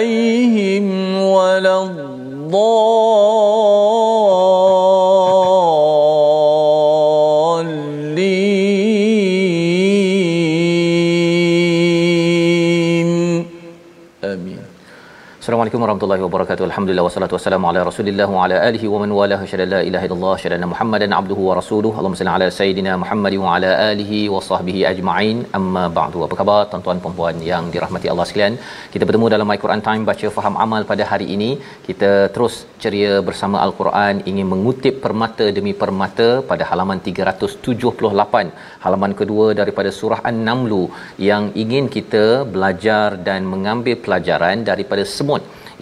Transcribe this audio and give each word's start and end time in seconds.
عليهم 0.00 1.16
ولا 1.20 1.82
الضالين 1.82 3.09
Assalamualaikum 15.71 15.95
warahmatullahi 15.95 16.23
wabarakatuh. 16.25 16.63
Alhamdulillah 16.69 17.03
wassalatu 17.05 17.33
wassalamu 17.35 17.65
ala 17.69 17.81
Rasulillah 17.89 18.25
wa 18.33 18.39
ala 18.45 18.55
alihi 18.69 18.87
wa 18.93 18.97
man 19.01 19.11
wala 19.17 19.35
syada 19.51 19.65
la 19.73 19.79
ilaha 19.89 20.05
illallah 20.07 20.33
syada 20.41 20.67
Muhammadan 20.71 21.13
abduhu 21.19 21.43
wa 21.49 21.53
rasuluhu. 21.59 21.93
Allahumma 21.99 22.19
salli 22.19 22.31
ala 22.33 22.47
sayidina 22.57 22.93
Muhammad 23.03 23.33
wa 23.43 23.53
ala 23.53 23.69
alihi 23.91 24.17
wa 24.33 24.41
sahbihi 24.47 24.81
ajma'in. 24.89 25.37
Amma 25.59 25.83
ba'du. 25.99 26.25
Apa 26.25 26.37
khabar 26.39 26.57
tuan-tuan 26.71 26.99
dan 27.05 27.15
puan 27.19 27.37
yang 27.51 27.63
dirahmati 27.75 28.09
Allah 28.13 28.25
sekalian? 28.31 28.57
Kita 28.95 29.07
bertemu 29.11 29.29
dalam 29.35 29.47
My 29.51 29.57
Quran 29.63 29.83
Time 29.87 30.03
baca 30.09 30.33
faham 30.37 30.57
amal 30.65 30.83
pada 30.91 31.05
hari 31.11 31.27
ini. 31.37 31.49
Kita 31.87 32.11
terus 32.35 32.57
ceria 32.83 33.13
bersama 33.29 33.63
Al-Quran 33.67 34.21
ingin 34.33 34.49
mengutip 34.53 34.99
permata 35.05 35.47
demi 35.59 35.75
permata 35.85 36.29
pada 36.51 36.65
halaman 36.73 36.99
378 37.07 38.51
halaman 38.85 39.13
kedua 39.23 39.47
daripada 39.61 39.89
surah 40.01 40.21
An-Naml 40.31 40.75
yang 41.29 41.43
ingin 41.63 41.87
kita 41.97 42.25
belajar 42.57 43.07
dan 43.29 43.41
mengambil 43.55 43.97
pelajaran 44.05 44.67
daripada 44.73 45.05
semua 45.15 45.39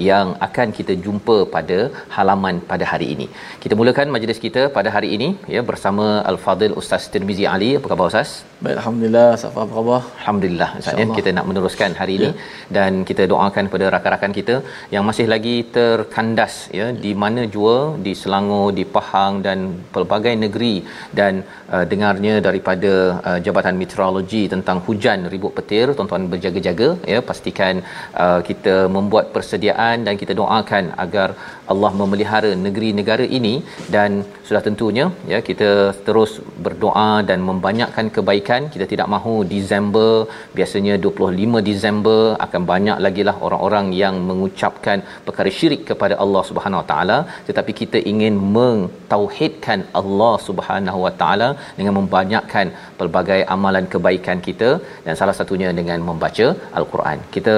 yang 0.09 0.27
akan 0.47 0.67
kita 0.77 0.95
jumpa 1.05 1.37
pada 1.55 1.79
halaman 2.17 2.57
pada 2.71 2.87
hari 2.91 3.09
ini. 3.15 3.27
Kita 3.63 3.75
mulakan 3.79 4.13
majlis 4.15 4.39
kita 4.45 4.63
pada 4.77 4.91
hari 4.95 5.11
ini 5.17 5.29
ya 5.55 5.63
bersama 5.71 6.07
Al-Fadil 6.31 6.77
Ustaz 6.83 7.11
Tirmizi 7.15 7.47
Ali. 7.55 7.71
Apa 7.79 7.89
khabar 7.93 8.07
Ustaz? 8.13 8.31
Baik, 8.63 8.77
Alhamdulillah. 8.79 9.27
Safa 9.41 9.59
apa 9.63 9.73
khabar? 9.77 9.99
Alhamdulillah 10.19 10.69
Ustaz 10.79 10.97
ya. 11.01 11.05
Kita 11.17 11.29
nak 11.35 11.45
meneruskan 11.49 11.91
hari 11.99 12.13
ini 12.19 12.29
ya. 12.29 12.33
dan 12.77 12.91
kita 13.09 13.23
doakan 13.31 13.63
kepada 13.69 13.85
rakan-rakan 13.93 14.33
kita 14.37 14.55
yang 14.93 15.03
masih 15.09 15.25
lagi 15.33 15.53
terkandas 15.75 16.55
ya 16.79 16.87
di 17.03 17.11
mana 17.21 17.41
jua 17.53 17.75
di 18.05 18.13
Selangor, 18.21 18.65
di 18.79 18.83
Pahang 18.95 19.35
dan 19.45 19.59
pelbagai 19.93 20.33
negeri 20.43 20.73
dan 21.19 21.33
uh, 21.75 21.85
dengarnya 21.91 22.33
daripada 22.47 22.91
uh, 23.29 23.39
Jabatan 23.45 23.79
Meteorologi 23.81 24.43
tentang 24.55 24.83
hujan 24.89 25.31
ribut 25.35 25.55
petir, 25.59 25.85
tuan-tuan 25.99 26.27
berjaga-jaga 26.33 26.89
ya 27.13 27.21
pastikan 27.29 27.79
uh, 28.25 28.39
kita 28.49 28.75
membuat 28.97 29.31
persediaan 29.37 30.03
dan 30.07 30.19
kita 30.23 30.35
doakan 30.41 30.91
agar 31.05 31.29
Allah 31.73 31.91
memelihara 32.01 32.51
negeri 32.65 32.89
negara 32.99 33.25
ini 33.37 33.53
dan 33.95 34.11
sudah 34.47 34.61
tentunya 34.67 35.05
ya 35.31 35.39
kita 35.49 35.69
terus 36.07 36.31
berdoa 36.65 37.11
dan 37.29 37.39
membanyakkan 37.49 38.07
kebaikan. 38.15 38.61
Kita 38.73 38.85
tidak 38.93 39.07
mahu 39.15 39.35
Disember 39.53 40.13
biasanya 40.57 40.95
25 41.05 41.67
Disember 41.69 42.21
akan 42.45 42.61
banyak 42.71 42.97
lagi 43.05 43.23
lah 43.29 43.35
orang-orang 43.47 43.87
yang 44.01 44.15
mengucapkan 44.29 44.99
perkara 45.27 45.51
syirik 45.57 45.83
kepada 45.91 46.17
Allah 46.23 46.43
Subhanahu 46.49 46.81
Wa 46.81 46.87
Taala. 46.91 47.19
Tetapi 47.49 47.71
kita 47.81 47.99
ingin 48.13 48.35
mentauhidkan 48.57 49.81
Allah 50.01 50.33
Subhanahu 50.47 50.99
Wa 51.05 51.13
Taala 51.21 51.49
dengan 51.79 51.95
membanyakkan 51.99 52.67
pelbagai 52.99 53.39
amalan 53.55 53.87
kebaikan 53.93 54.39
kita 54.47 54.69
dan 55.05 55.13
salah 55.21 55.35
satunya 55.39 55.71
dengan 55.79 55.99
membaca 56.09 56.47
al-Quran 56.79 57.19
kita 57.35 57.57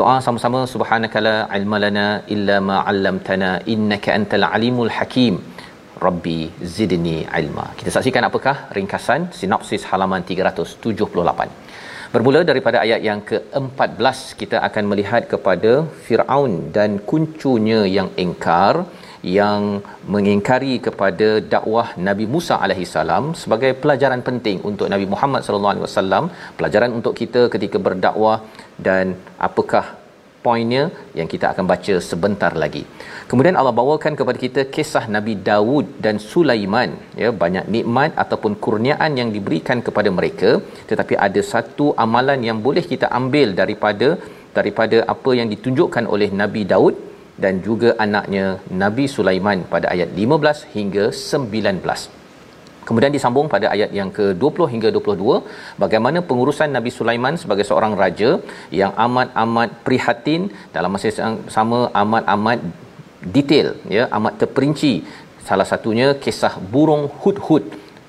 doa 0.00 0.16
sama-sama 0.26 0.60
subhanakala 0.74 1.36
ilmalana 1.58 2.06
illa 2.36 2.58
ma 2.68 2.78
'allamtana 2.90 3.50
innaka 3.74 4.10
antal 4.18 4.46
alimul 4.56 4.92
hakim 4.98 5.36
Rabbi 6.06 6.38
zidni 6.74 7.16
ilma. 7.40 7.64
Kita 7.78 7.90
saksikan 7.94 8.24
apakah 8.28 8.54
ringkasan 8.76 9.22
sinopsis 9.38 9.82
halaman 9.90 10.22
378. 10.30 11.48
Bermula 12.14 12.40
daripada 12.50 12.76
ayat 12.84 13.00
yang 13.08 13.20
ke-14 13.30 14.18
kita 14.40 14.56
akan 14.68 14.84
melihat 14.90 15.22
kepada 15.32 15.72
Firaun 16.04 16.54
dan 16.76 16.90
kuncunya 17.10 17.80
yang 17.96 18.08
engkar 18.24 18.74
yang 19.22 19.62
mengingkari 20.14 20.74
kepada 20.86 21.28
dakwah 21.54 21.86
Nabi 22.08 22.26
Musa 22.34 22.56
alaihi 22.64 22.88
salam 22.96 23.24
sebagai 23.42 23.72
pelajaran 23.82 24.22
penting 24.28 24.58
untuk 24.70 24.88
Nabi 24.94 25.06
Muhammad 25.12 25.42
sallallahu 25.44 25.72
alaihi 25.74 25.86
wasallam, 25.86 26.24
pelajaran 26.58 26.92
untuk 26.98 27.14
kita 27.20 27.42
ketika 27.54 27.80
berdakwah 27.88 28.38
dan 28.88 29.16
apakah 29.48 29.84
poinnya 30.44 30.84
yang 31.18 31.28
kita 31.32 31.46
akan 31.52 31.64
baca 31.72 31.94
sebentar 32.10 32.52
lagi. 32.62 32.82
Kemudian 33.30 33.56
Allah 33.60 33.74
bawakan 33.80 34.14
kepada 34.20 34.38
kita 34.44 34.62
kisah 34.74 35.04
Nabi 35.16 35.34
Daud 35.48 35.86
dan 36.04 36.16
Sulaiman 36.30 36.92
ya 37.22 37.30
banyak 37.42 37.66
nikmat 37.74 38.12
ataupun 38.22 38.54
kurniaan 38.64 39.20
yang 39.20 39.30
diberikan 39.36 39.80
kepada 39.86 40.10
mereka 40.18 40.50
tetapi 40.90 41.16
ada 41.26 41.42
satu 41.52 41.86
amalan 42.04 42.40
yang 42.48 42.58
boleh 42.66 42.84
kita 42.92 43.08
ambil 43.20 43.50
daripada 43.60 44.08
daripada 44.58 44.98
apa 45.14 45.30
yang 45.38 45.48
ditunjukkan 45.54 46.04
oleh 46.14 46.28
Nabi 46.42 46.62
Daud 46.72 46.94
dan 47.44 47.54
juga 47.66 47.90
anaknya 48.04 48.46
Nabi 48.82 49.04
Sulaiman 49.16 49.60
pada 49.74 49.86
ayat 49.94 50.10
15 50.22 50.74
hingga 50.76 51.04
19. 51.24 52.20
Kemudian 52.88 53.12
disambung 53.16 53.46
pada 53.54 53.66
ayat 53.74 53.90
yang 53.98 54.10
ke-20 54.16 54.66
hingga 54.72 54.88
22 54.94 55.34
bagaimana 55.82 56.18
pengurusan 56.28 56.70
Nabi 56.76 56.90
Sulaiman 56.98 57.34
sebagai 57.42 57.64
seorang 57.68 57.92
raja 58.02 58.30
yang 58.80 58.92
amat-amat 59.06 59.70
prihatin 59.86 60.44
dalam 60.76 60.90
masa 60.94 61.12
yang 61.24 61.36
sama 61.56 61.80
amat-amat 62.02 62.60
detail 63.36 63.68
ya 63.96 64.04
amat 64.18 64.34
terperinci 64.40 64.92
salah 65.48 65.66
satunya 65.72 66.08
kisah 66.24 66.54
burung 66.72 67.04
hud-hud 67.20 67.64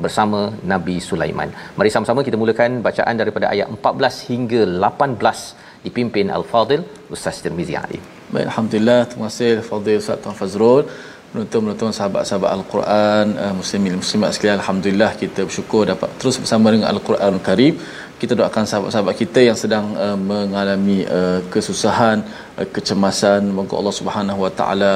bersama 0.05 0.39
Nabi 0.71 0.95
Sulaiman. 1.09 1.49
Mari 1.77 1.89
sama-sama 1.95 2.25
kita 2.27 2.39
mulakan 2.43 2.81
bacaan 2.87 3.15
daripada 3.21 3.47
ayat 3.53 3.67
14 3.75 4.29
hingga 4.31 4.61
18 4.87 5.85
dipimpin 5.85 6.33
Al-Fadil 6.39 6.83
Ustaz 7.15 7.37
Tirmizi 7.45 7.77
Ali. 7.83 8.20
Baik, 8.33 8.47
Alhamdulillah. 8.51 8.99
Terima 9.11 9.27
kasih 9.29 9.53
Fadil 9.69 9.97
Ustaz 10.01 10.19
Tuan 10.23 10.35
Fazrul. 10.39 10.83
Penonton-penonton 11.31 11.91
sahabat-sahabat 11.97 12.49
Al-Quran, 12.57 13.25
uh, 13.43 13.53
muslimin 13.59 13.93
muslimat 14.01 14.29
sekalian, 14.35 14.59
Alhamdulillah 14.63 15.11
kita 15.21 15.43
bersyukur 15.47 15.81
dapat 15.91 16.09
terus 16.19 16.35
bersama 16.43 16.71
dengan 16.73 16.87
Al-Quran 16.93 17.43
Karim. 17.47 17.75
Kita 18.21 18.33
doakan 18.39 18.63
sahabat-sahabat 18.71 19.15
kita 19.23 19.41
yang 19.49 19.57
sedang 19.63 19.85
uh, 20.05 20.15
mengalami 20.31 20.99
uh, 21.17 21.39
kesusahan, 21.53 22.23
uh, 22.59 22.67
kecemasan. 22.75 23.51
Moga 23.57 23.75
Allah 23.81 23.95
Subhanahu 23.99 24.39
Wa 24.45 24.51
Taala 24.61 24.95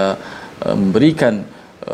uh, 0.64 0.76
memberikan 0.84 1.36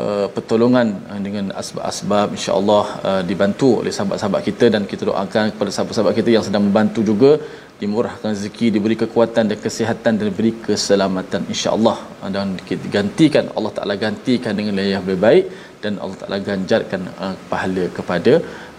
Uh, 0.02 0.24
pertolongan 0.34 0.86
dengan 1.24 1.52
asbab-asbab 1.60 2.32
insya-Allah 2.36 2.84
uh, 3.08 3.22
dibantu 3.28 3.68
oleh 3.80 3.92
sahabat-sahabat 3.96 4.40
kita 4.48 4.66
dan 4.74 4.82
kita 4.92 5.04
doakan 5.08 5.52
kepada 5.52 5.70
sahabat-sahabat 5.74 6.14
kita 6.18 6.30
yang 6.32 6.44
sedang 6.46 6.64
membantu 6.64 7.00
juga 7.10 7.36
dimurahkan 7.82 8.28
rezeki 8.34 8.66
diberi 8.74 8.96
kekuatan 9.02 9.44
dan 9.50 9.58
kesihatan 9.64 10.12
dan 10.18 10.24
diberi 10.30 10.52
keselamatan. 10.66 11.42
insya-Allah. 11.52 11.96
Dan 12.34 12.54
digantikan 12.84 13.44
Allah 13.56 13.72
Taala 13.76 13.94
gantikan 14.06 14.52
dengan 14.58 14.82
yang 14.94 15.02
lebih 15.06 15.20
baik 15.26 15.44
dan 15.84 15.92
Allah 16.02 16.18
Taala 16.20 16.38
ganjarkan 16.50 17.00
uh, 17.24 17.34
pahala 17.52 17.84
kepada 17.98 18.34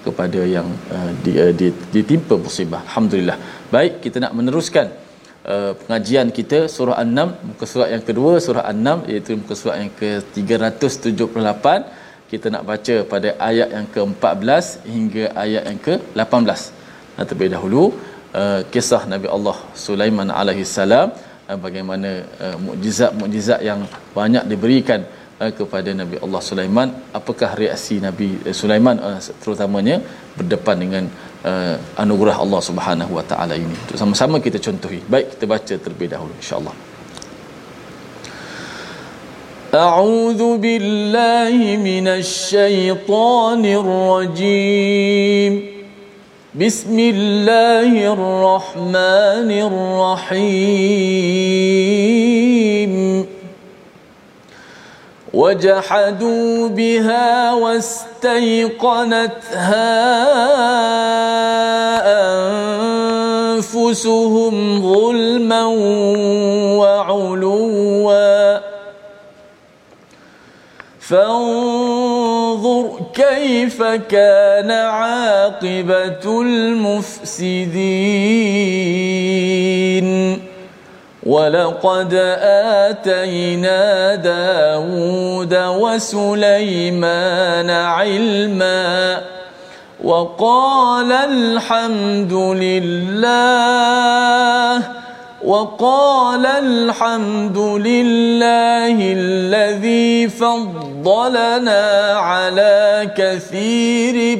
kepada 0.06 0.40
yang 0.56 0.68
uh, 0.96 1.12
di, 1.24 1.32
uh, 1.46 1.54
ditimpa 1.96 2.36
musibah. 2.46 2.82
Alhamdulillah. 2.90 3.38
Baik 3.78 3.94
kita 4.06 4.20
nak 4.26 4.36
meneruskan 4.40 4.90
Uh, 5.54 5.72
pengajian 5.80 6.28
kita. 6.36 6.60
Surah 6.74 6.96
An-Nam 7.02 7.30
muka 7.48 7.66
surat 7.72 7.90
yang 7.94 8.04
kedua 8.10 8.30
surah 8.46 8.64
An-Nam 8.70 9.00
iaitu 9.12 9.36
muka 9.40 9.56
surat 9.62 9.76
yang 9.82 9.92
ke-378 10.00 11.66
kita 12.32 12.48
nak 12.54 12.64
baca 12.70 12.96
pada 13.12 13.30
ayat 13.50 13.70
yang 13.76 13.88
ke-14 13.94 14.66
hingga 14.94 15.24
ayat 15.44 15.64
yang 15.70 15.80
ke-18 15.88 16.60
nah, 17.16 17.24
terlebih 17.28 17.50
dahulu 17.56 17.84
uh, 18.41 18.61
kisah 18.73 19.03
Nabi 19.13 19.27
Allah 19.37 19.57
Sulaiman 19.87 20.29
alaihi 20.41 20.67
salam 20.79 21.09
uh, 21.49 21.59
bagaimana 21.67 22.11
uh, 22.45 22.57
mukjizat-mukjizat 22.67 23.61
yang 23.69 23.81
banyak 24.19 24.45
diberikan 24.53 25.01
uh, 25.41 25.53
kepada 25.59 25.91
Nabi 26.01 26.17
Allah 26.25 26.41
Sulaiman 26.51 26.89
apakah 27.21 27.51
reaksi 27.63 27.97
Nabi 28.09 28.29
uh, 28.49 28.55
Sulaiman 28.61 28.97
uh, 29.09 29.21
terutamanya 29.43 29.97
berdepan 30.39 30.77
dengan 30.85 31.05
uh, 31.45 31.77
anugerah 32.03 32.37
Allah 32.45 32.61
Subhanahu 32.63 33.13
Wa 33.19 33.25
Taala 33.31 33.55
ini. 33.59 33.75
Untuk 33.87 33.99
sama-sama 34.03 34.37
kita 34.43 34.59
contohi. 34.59 35.01
Baik 35.15 35.27
kita 35.35 35.45
baca 35.55 35.75
terlebih 35.79 36.09
dahulu 36.15 36.35
insya-Allah. 36.43 36.77
أعوذ 39.69 40.65
بالله 40.65 41.77
من 41.77 42.09
الشيطان 42.09 43.65
الرجيم 43.81 45.53
بسم 46.56 47.00
الله 47.00 48.14
الرحمن 48.14 49.50
الرحيم. 49.50 50.54
وجحدوا 55.34 56.68
بها 56.68 57.54
واستيقنتها 57.54 58.54
أنفسهم 63.58 64.82
ظلما 64.94 65.66
وعلوا. 66.78 68.60
فانظر 71.00 71.83
كيف 73.14 73.84
كان 73.84 74.72
عاقبة 74.72 76.42
المفسدين؟ 76.42 77.74
ولقد 81.24 82.14
آتينا 82.90 84.16
داود 84.16 85.56
وسليمان 85.84 86.90
علما 87.70 89.22
وقال 90.04 91.12
الحمد 91.12 92.34
لله 92.34 93.84
وقال 95.44 96.46
الحمد 96.46 97.58
لله 97.58 98.96
الذي 98.96 100.28
فضلنا 100.28 102.14
على 102.16 103.12
كثير 103.18 104.38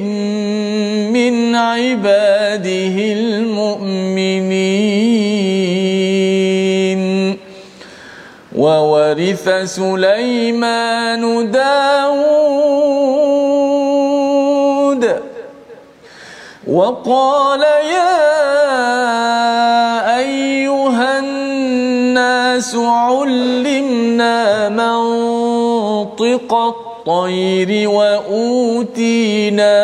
من 1.12 1.54
عباده 1.54 2.96
المؤمنين. 3.20 4.14
وورث 8.56 9.48
سليمان 9.64 11.50
داود. 11.50 12.24
وقال 16.66 17.60
يا 17.60 18.24
الناس 22.54 22.74
علمنا 22.74 24.68
منطق 24.68 26.54
الطير 26.54 27.88
وأوتينا 27.88 29.76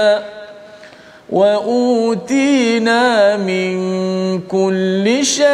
وأوتينا 1.31 3.03
من 3.37 4.41
كل 4.41 5.19
شيء. 5.23 5.51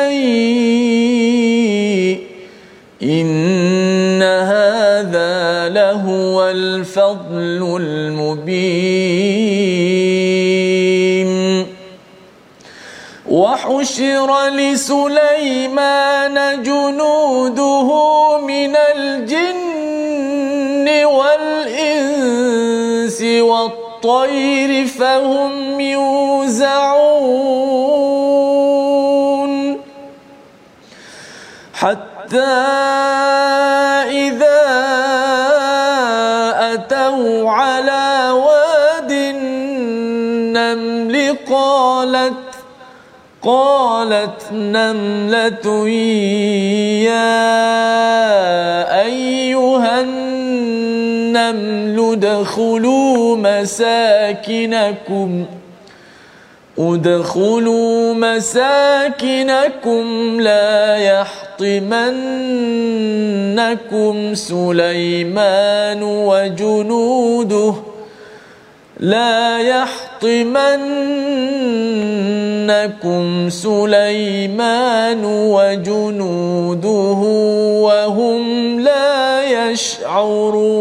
إن 3.03 4.23
هذا 4.23 5.69
لهو 5.69 6.49
الفضل 6.49 7.77
المبين. 7.81 9.06
وحشر 13.69 14.49
لسليمان 14.49 16.37
جنوده 16.63 17.89
من 18.39 18.77
الجن 18.97 20.07
والإنس 21.05 22.43
والطير 23.23 24.87
فهم 24.87 25.81
يوزعون 25.81 27.37
حتى 31.75 33.16
قالت 43.47 44.43
نملة 44.53 45.89
يا 47.07 47.43
أيها 49.03 50.01
النمل 50.01 52.13
ادخلوا 52.13 53.37
مساكنكم 53.37 55.45
ادخلوا 56.79 58.15
مساكنكم 58.15 60.05
لا 60.41 60.97
يحطمنكم 60.97 61.95
سليمان 64.35 66.03
وجنوده 66.03 67.75
لا 69.00 69.58
يحطمنكم 69.74 70.80
سليمان 73.50 75.26
وجنوده 75.56 77.22
وهم 77.86 78.44
لا 78.80 79.44
يشعرون 79.58 80.72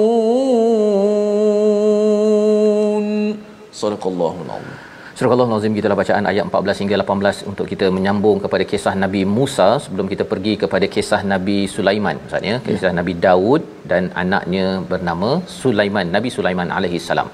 صدق 3.73 4.07
الله 4.07 4.35
العظيم 4.47 4.81
Surah 5.21 5.35
Allah 5.37 5.49
Nazim 5.53 5.73
kita 5.77 5.87
dah 5.93 5.97
bacaan 6.01 6.25
ayat 6.31 6.45
14 6.49 6.81
hingga 6.83 6.97
18 7.01 7.49
untuk 7.51 7.67
kita 7.73 7.87
menyambung 7.97 8.39
kepada 8.45 8.65
kisah 8.71 8.95
Nabi 9.03 9.23
Musa 9.39 9.67
sebelum 9.85 10.07
kita 10.13 10.25
pergi 10.31 10.53
kepada 10.63 10.87
kisah 10.95 11.21
Nabi 11.33 11.57
Sulaiman 11.75 12.17
maksudnya 12.23 12.55
kisah 12.67 12.91
ya. 12.93 12.97
Nabi 12.99 13.13
Daud 13.27 13.63
dan 13.91 14.09
anaknya 14.23 14.67
bernama 14.93 15.31
Sulaiman 15.63 16.07
Nabi 16.17 16.31
Sulaiman 16.37 16.71
alaihi 16.77 17.01
salam. 17.09 17.29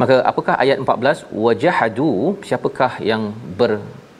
Maka 0.00 0.14
apakah 0.30 0.54
ayat 0.62 0.78
14 0.82 1.30
wajahadu 1.44 2.10
siapakah 2.46 2.92
yang 3.10 3.22
ber 3.58 3.72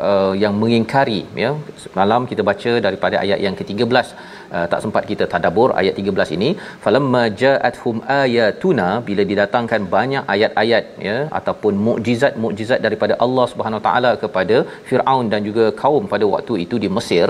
uh, 0.07 0.33
yang 0.43 0.55
mengingkari 0.63 1.21
ya? 1.45 1.51
Semalam 1.85 2.23
kita 2.31 2.43
baca 2.51 2.73
daripada 2.87 3.17
ayat 3.25 3.39
yang 3.47 3.55
ke-13 3.59 4.15
uh, 4.57 4.67
tak 4.73 4.81
sempat 4.85 5.05
kita 5.11 5.25
tadabbur 5.33 5.69
ayat 5.81 5.95
13 6.03 6.37
ini 6.37 6.51
falamma 6.85 7.23
ja'atuhum 7.43 7.97
ayatuna 8.21 8.89
bila 9.09 9.23
didatangkan 9.31 9.83
banyak 9.97 10.25
ayat-ayat 10.35 10.85
ya 11.09 11.17
ataupun 11.39 11.75
mukjizat-mukjizat 11.89 12.81
daripada 12.87 13.17
Allah 13.27 13.47
Subhanahu 13.53 13.83
taala 13.87 14.13
kepada 14.25 14.59
Firaun 14.89 15.29
dan 15.35 15.43
juga 15.49 15.67
kaum 15.83 16.05
pada 16.15 16.27
waktu 16.35 16.55
itu 16.65 16.79
di 16.85 16.91
Mesir 16.97 17.27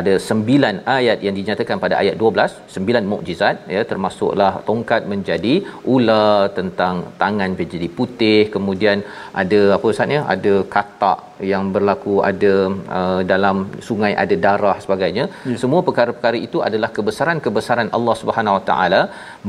ada 0.00 0.14
sembilan 0.28 0.76
ayat 0.98 1.18
yang 1.26 1.36
dinyatakan 1.40 1.78
pada 1.84 1.96
ayat 2.02 2.16
12 2.22 2.60
sembilan 2.76 3.04
mukjizat 3.12 3.56
ya 3.76 3.82
termasuklah 3.90 4.52
tongkat 4.70 5.02
menjadi 5.12 5.54
ular 5.94 6.36
tentang 6.60 6.96
tangan 7.22 7.50
menjadi 7.60 7.88
putih 7.98 8.40
kemudian 8.54 8.98
ada 9.42 9.60
apa 9.76 9.86
ustaz 9.92 10.16
ya 10.16 10.20
ada 10.34 10.54
katak 10.74 11.18
yang 11.50 11.64
berlaku 11.74 12.14
ada 12.30 12.52
uh, 12.98 13.20
dalam 13.32 13.56
sungai 13.88 14.12
ada 14.22 14.34
darah 14.46 14.76
sebagainya 14.84 15.24
ya. 15.50 15.56
semua 15.62 15.80
perkara-perkara 15.88 16.38
itu 16.46 16.58
adalah 16.68 16.90
kebesaran-kebesaran 16.96 17.90
Allah 17.96 18.14
Subhanahu 18.22 18.56
Wa 18.58 18.64
Taala 18.70 19.02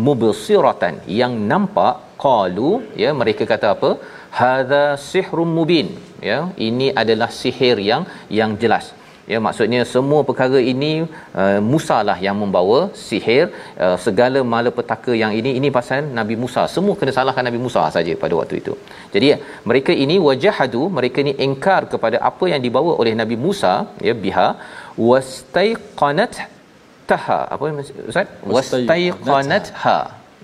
mubsiratan 0.08 0.96
yang 1.22 1.36
nampak 1.52 1.94
qalu 2.26 2.72
ya 3.04 3.12
mereka 3.22 3.46
kata 3.54 3.70
apa? 3.76 3.92
Hadza 4.40 4.84
sihrum 5.12 5.50
mubin 5.60 5.88
ya 6.32 6.40
ini 6.68 6.90
adalah 7.04 7.30
sihir 7.42 7.78
yang 7.92 8.04
yang 8.40 8.54
jelas. 8.64 8.88
Ya 9.32 9.40
maksudnya 9.46 9.82
semua 9.92 10.22
perkara 10.28 10.60
ini 10.72 10.90
uh, 11.42 11.60
Musa 11.72 11.98
lah 12.08 12.16
yang 12.26 12.36
membawa 12.42 12.80
sihir 13.04 13.44
uh, 13.86 13.96
segala 14.06 14.40
malapetaka 14.54 15.12
yang 15.22 15.32
ini 15.40 15.52
ini 15.60 15.70
pasal 15.78 16.10
Nabi 16.20 16.36
Musa. 16.44 16.64
Semua 16.76 16.96
kena 17.00 17.14
salahkan 17.18 17.46
Nabi 17.50 17.60
Musa 17.66 17.84
saja 17.98 18.14
pada 18.24 18.36
waktu 18.40 18.60
itu. 18.62 18.74
Jadi 19.14 19.28
mereka 19.70 19.94
ini 20.06 20.18
wajahadu 20.28 20.82
mereka 20.98 21.24
ini 21.26 21.34
engkar 21.48 21.82
kepada 21.94 22.20
apa 22.32 22.48
yang 22.54 22.62
dibawa 22.66 22.94
oleh 23.04 23.14
Nabi 23.22 23.38
Musa 23.46 23.74
ya 24.08 24.16
biha 24.26 24.48
wastaiqanat 25.10 26.34
taha 27.12 27.40
apa 27.54 27.64
ustaz? 28.12 28.28
Wastaiqanat 28.56 29.68
ha. 29.84 29.98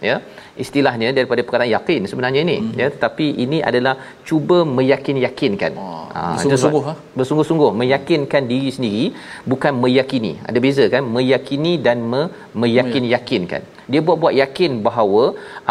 Ya. 0.07 0.17
Istilahnya 0.63 1.07
daripada 1.17 1.41
perkataan 1.45 1.71
yakin 1.75 2.07
sebenarnya 2.11 2.41
ini 2.47 2.57
hmm. 2.59 2.75
ya. 2.81 2.87
Tetapi 2.95 3.25
ini 3.43 3.57
adalah 3.69 3.93
cuba 4.27 4.57
meyakin-yakinkan. 4.77 5.73
Oh, 5.83 6.05
ha 6.15 6.21
bersungguh-sungguh 6.33 6.83
ha? 6.87 6.93
bersungguh-sungguh 7.19 7.69
meyakinkan 7.81 8.43
diri 8.51 8.69
sendiri 8.75 9.03
bukan 9.51 9.73
meyakini. 9.83 10.33
Ada 10.49 10.59
beza 10.65 10.85
kan? 10.95 11.03
Meyakini 11.17 11.73
dan 11.87 11.99
me, 12.11 12.21
meyakin-yakinkan. 12.63 13.63
Dia 13.91 14.01
buat-buat 14.07 14.33
yakin 14.41 14.71
bahawa 14.87 15.23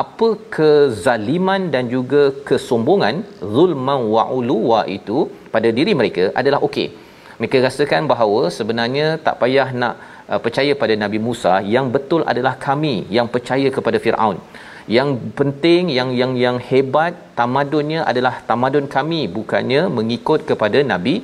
apa 0.03 0.29
kezaliman 0.57 1.65
dan 1.75 1.85
juga 1.97 2.23
kesombongan 2.49 3.17
zulman 3.57 4.01
wa 4.15 4.25
uluwa 4.39 4.81
itu 4.99 5.19
pada 5.55 5.69
diri 5.79 5.95
mereka 6.01 6.25
adalah 6.41 6.61
okey. 6.69 6.89
Mereka 7.41 7.59
rasakan 7.67 8.05
bahawa 8.13 8.41
sebenarnya 8.59 9.09
tak 9.27 9.37
payah 9.43 9.69
nak 9.83 9.95
uh, 10.33 10.41
percaya 10.45 10.73
pada 10.83 10.95
Nabi 11.05 11.19
Musa 11.29 11.55
yang 11.75 11.89
betul 11.97 12.23
adalah 12.33 12.55
kami 12.67 12.95
yang 13.17 13.29
percaya 13.35 13.69
kepada 13.77 14.01
Firaun 14.05 14.39
yang 14.97 15.09
penting 15.39 15.83
yang 15.97 16.11
yang 16.21 16.33
yang 16.45 16.57
hebat 16.69 17.15
tamadunnya 17.39 18.01
adalah 18.11 18.35
tamadun 18.51 18.87
kami 18.95 19.21
bukannya 19.39 19.83
mengikut 19.99 20.41
kepada 20.51 20.81
nabi 20.93 21.17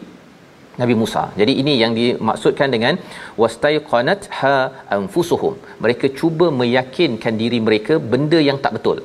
Nabi 0.81 0.95
Musa. 1.01 1.23
Jadi 1.41 1.53
ini 1.63 1.75
yang 1.83 1.93
dimaksudkan 1.99 2.69
dengan 2.75 2.95
wastaiqanat 3.43 4.21
ha 4.39 4.55
anfusuhum. 4.97 5.55
Mereka 5.85 6.07
cuba 6.19 6.47
meyakinkan 6.61 7.35
diri 7.43 7.59
mereka 7.67 7.97
benda 8.13 8.39
yang 8.49 8.59
tak 8.65 8.75
betul. 8.77 8.99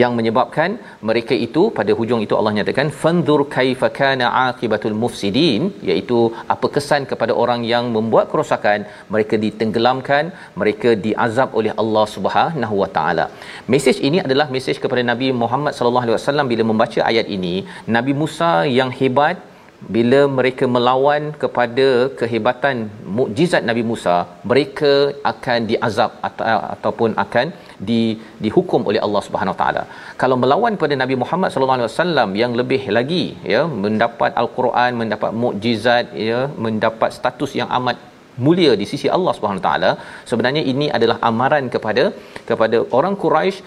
Yang 0.00 0.12
menyebabkan 0.18 0.70
mereka 1.08 1.34
itu 1.46 1.62
pada 1.78 1.92
hujung 1.98 2.20
itu 2.26 2.34
Allah 2.38 2.52
nyatakan 2.58 2.88
fanzur 3.00 3.40
kaifa 3.56 3.88
kana 3.98 4.26
aqibatul 4.46 4.96
mufsidin 5.02 5.62
iaitu 5.88 6.18
apa 6.54 6.66
kesan 6.76 7.04
kepada 7.10 7.32
orang 7.42 7.62
yang 7.72 7.84
membuat 7.96 8.26
kerosakan 8.32 8.86
mereka 9.14 9.34
ditenggelamkan 9.44 10.24
mereka 10.60 10.92
diazab 11.06 11.50
oleh 11.60 11.74
Allah 11.82 12.06
Subhanahu 12.16 12.74
wa 12.82 12.88
taala. 12.96 13.26
Mesej 13.74 13.98
ini 14.08 14.20
adalah 14.26 14.48
mesej 14.56 14.78
kepada 14.84 15.04
Nabi 15.12 15.28
Muhammad 15.42 15.74
sallallahu 15.78 16.06
alaihi 16.06 16.18
wasallam 16.18 16.48
bila 16.52 16.64
membaca 16.70 17.00
ayat 17.10 17.28
ini 17.38 17.54
Nabi 17.98 18.14
Musa 18.22 18.52
yang 18.78 18.92
hebat 19.00 19.47
bila 19.96 20.20
mereka 20.38 20.64
melawan 20.76 21.22
kepada 21.42 21.86
kehebatan 22.20 22.76
mukjizat 23.18 23.62
Nabi 23.68 23.82
Musa 23.90 24.16
mereka 24.50 24.92
akan 25.32 25.58
diazab 25.70 26.10
atau, 26.28 26.44
ataupun 26.74 27.10
akan 27.24 27.46
di 27.88 28.00
dihukum 28.44 28.82
oleh 28.90 29.00
Allah 29.06 29.22
Subhanahu 29.26 29.54
Wa 29.54 29.60
taala 29.60 29.82
kalau 30.22 30.36
melawan 30.42 30.74
pada 30.82 30.94
Nabi 31.02 31.16
Muhammad 31.22 31.52
sallallahu 31.54 31.78
alaihi 31.78 31.90
wasallam 31.90 32.30
yang 32.42 32.54
lebih 32.60 32.82
lagi 32.98 33.24
ya 33.52 33.62
mendapat 33.84 34.32
al-Quran 34.42 34.98
mendapat 35.02 35.30
mukjizat 35.44 36.06
ya 36.28 36.40
mendapat 36.66 37.12
status 37.18 37.52
yang 37.60 37.70
amat 37.78 37.98
mulia 38.46 38.72
di 38.80 38.86
sisi 38.92 39.06
Allah 39.16 39.32
Subhanahu 39.36 39.64
taala 39.68 39.92
sebenarnya 40.30 40.64
ini 40.72 40.88
adalah 40.98 41.18
amaran 41.30 41.66
kepada 41.76 42.04
kepada 42.50 42.80
orang 42.98 43.14
Quraisy 43.22 43.62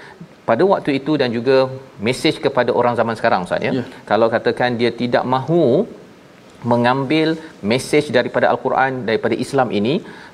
pada 0.49 0.63
waktu 0.71 0.91
itu 0.99 1.13
dan 1.21 1.29
juga 1.37 1.57
mesej 2.07 2.35
kepada 2.45 2.71
orang 2.79 2.93
zaman 2.99 3.15
sekarang 3.19 3.41
Ustaz 3.47 3.65
ya. 3.67 3.71
Yeah. 3.77 3.87
Kalau 4.09 4.27
katakan 4.35 4.79
dia 4.79 4.91
tidak 5.01 5.23
mahu 5.33 5.63
mengambil 6.71 7.27
mesej 7.71 8.05
daripada 8.17 8.45
al-Quran 8.53 9.05
daripada 9.09 9.35
Islam 9.45 9.69
ini 9.79 9.93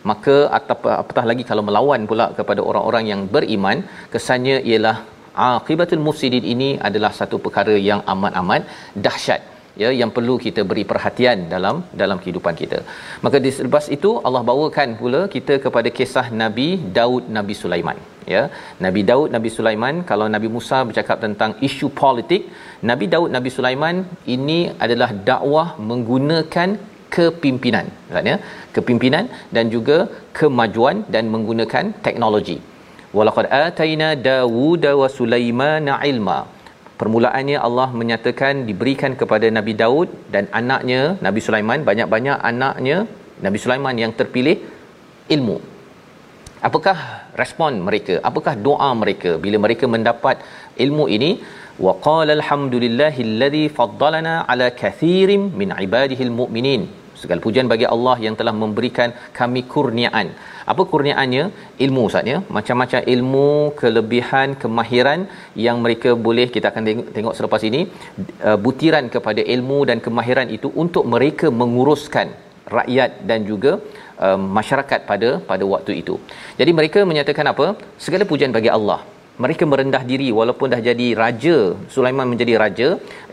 maka 0.10 0.36
apatah 0.60 1.26
lagi 1.30 1.44
kalau 1.50 1.64
melawan 1.68 2.04
pula 2.12 2.26
kepada 2.40 2.62
orang-orang 2.70 3.06
yang 3.12 3.22
beriman 3.36 3.80
kesannya 4.14 4.58
ialah 4.72 4.96
akibatul 5.46 6.04
mufsidin 6.08 6.46
ini 6.54 6.70
adalah 6.90 7.12
satu 7.20 7.38
perkara 7.46 7.76
yang 7.90 8.02
amat-amat 8.14 8.64
dahsyat 9.06 9.57
ya 9.84 9.90
yang 10.00 10.12
perlu 10.16 10.36
kita 10.46 10.62
beri 10.70 10.84
perhatian 10.92 11.38
dalam 11.54 11.78
dalam 12.02 12.18
kehidupan 12.24 12.56
kita. 12.62 12.80
Maka 13.26 13.40
di 13.46 13.52
selepas 13.58 13.88
itu 13.98 14.12
Allah 14.28 14.44
bawakan 14.52 14.92
pula 15.02 15.22
kita 15.36 15.56
kepada 15.66 15.92
kisah 16.00 16.28
Nabi 16.44 16.70
Daud 16.98 17.26
Nabi 17.38 17.56
Sulaiman 17.62 18.00
ya. 18.36 18.44
Nabi 18.86 19.04
Daud 19.12 19.30
Nabi 19.38 19.52
Sulaiman 19.58 19.98
kalau 20.12 20.28
Nabi 20.36 20.50
Musa 20.58 20.80
bercakap 20.90 21.18
tentang 21.26 21.54
isu 21.70 21.90
politik, 22.04 22.44
Nabi 22.92 23.08
Daud 23.16 23.32
Nabi 23.38 23.52
Sulaiman 23.58 23.98
ini 24.36 24.60
adalah 24.86 25.10
dakwah 25.32 25.68
menggunakan 25.92 26.70
kepimpinan 27.16 27.86
kan 28.16 28.26
ya 28.32 28.38
kepimpinan 28.76 29.26
dan 29.56 29.66
juga 29.76 29.98
kemajuan 30.40 30.98
dan 31.14 31.26
menggunakan 31.34 31.86
teknologi 32.08 32.58
walaqad 33.18 33.48
ataina 33.66 34.10
Dawud 34.30 34.86
wa 35.02 35.08
Sulaiman 35.18 35.88
ilma 36.12 36.40
permulaannya 37.02 37.58
Allah 37.68 37.88
menyatakan 38.02 38.66
diberikan 38.70 39.14
kepada 39.22 39.48
Nabi 39.58 39.74
Daud 39.82 40.10
dan 40.34 40.46
anaknya 40.60 41.02
Nabi 41.28 41.42
Sulaiman 41.46 41.82
banyak-banyak 41.90 42.38
anaknya 42.52 42.98
Nabi 43.46 43.58
Sulaiman 43.64 43.96
yang 44.04 44.14
terpilih 44.20 44.58
ilmu. 45.36 45.58
Apakah 46.68 46.98
respon 47.42 47.74
mereka? 47.88 48.14
Apakah 48.30 48.54
doa 48.68 48.90
mereka? 49.02 49.32
Bila 49.44 49.58
mereka 49.66 49.86
mendapat 49.96 50.38
ilmu 50.86 51.06
ini 51.18 51.32
wa 51.86 51.94
qala 52.08 52.32
alhamdulillahillazi 52.40 53.66
faddalana 53.78 54.34
ala 54.52 54.68
kathirin 54.82 55.44
min 55.60 55.70
ibadihil 55.86 56.34
mu'minin. 56.40 56.84
Segala 57.22 57.40
pujian 57.46 57.70
bagi 57.74 57.86
Allah 57.96 58.16
yang 58.26 58.36
telah 58.40 58.54
memberikan 58.64 59.10
kami 59.40 59.62
kurniaan 59.74 60.28
apa 60.72 60.84
kurniaannya? 60.92 61.44
Ilmu 61.86 62.02
ustaz 62.10 62.32
ya? 62.34 62.38
Macam-macam 62.58 63.02
ilmu 63.14 63.50
kelebihan 63.82 64.56
kemahiran 64.64 65.20
yang 65.66 65.78
mereka 65.86 66.12
boleh 66.28 66.48
kita 66.56 66.68
akan 66.72 66.84
tengok, 66.90 67.08
tengok 67.18 67.36
selepas 67.40 67.62
ini 67.70 67.82
uh, 68.48 68.58
butiran 68.66 69.08
kepada 69.16 69.44
ilmu 69.56 69.80
dan 69.92 70.00
kemahiran 70.08 70.50
itu 70.58 70.70
untuk 70.84 71.06
mereka 71.16 71.50
menguruskan 71.62 72.30
rakyat 72.78 73.12
dan 73.30 73.40
juga 73.52 73.72
uh, 74.26 74.40
masyarakat 74.60 75.00
pada 75.12 75.30
pada 75.52 75.64
waktu 75.74 75.94
itu. 76.02 76.18
Jadi 76.62 76.74
mereka 76.80 77.02
menyatakan 77.12 77.48
apa? 77.54 77.68
Segala 78.08 78.26
pujian 78.32 78.56
bagi 78.58 78.72
Allah 78.80 79.00
mereka 79.44 79.64
merendah 79.72 80.04
diri 80.12 80.30
walaupun 80.40 80.68
dah 80.74 80.82
jadi 80.90 81.08
raja 81.22 81.58
Sulaiman 81.96 82.28
menjadi 82.32 82.54
raja 82.64 82.88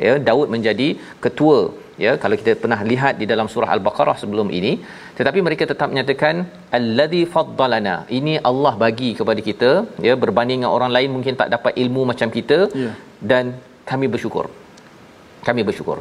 ya 0.07 0.15
Daud 0.29 0.49
menjadi 0.55 0.89
ketua 1.25 1.59
ya 2.05 2.13
kalau 2.23 2.37
kita 2.41 2.53
pernah 2.63 2.81
lihat 2.91 3.15
di 3.21 3.27
dalam 3.33 3.47
surah 3.53 3.71
al-baqarah 3.77 4.17
sebelum 4.23 4.49
ini. 4.59 4.73
Tetapi 5.19 5.41
mereka 5.47 5.65
tetap 5.73 5.89
menyatakan 5.93 6.35
allazi 6.79 7.23
faddalana. 7.35 7.97
Ini 8.19 8.35
Allah 8.51 8.75
bagi 8.85 9.11
kepada 9.21 9.41
kita 9.49 9.71
ya 10.09 10.15
berbanding 10.25 10.61
dengan 10.61 10.75
orang 10.79 10.93
lain 10.97 11.11
mungkin 11.17 11.35
tak 11.41 11.51
dapat 11.57 11.73
ilmu 11.85 12.03
macam 12.13 12.31
kita 12.37 12.59
ya. 12.83 12.93
dan 13.31 13.55
kami 13.91 14.09
bersyukur. 14.15 14.47
Kami 15.49 15.63
bersyukur. 15.69 15.99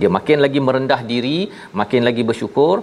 Dia 0.00 0.10
makin 0.18 0.38
lagi 0.44 0.60
merendah 0.66 1.00
diri 1.12 1.38
makin 1.80 2.02
lagi 2.08 2.22
bersyukur 2.30 2.76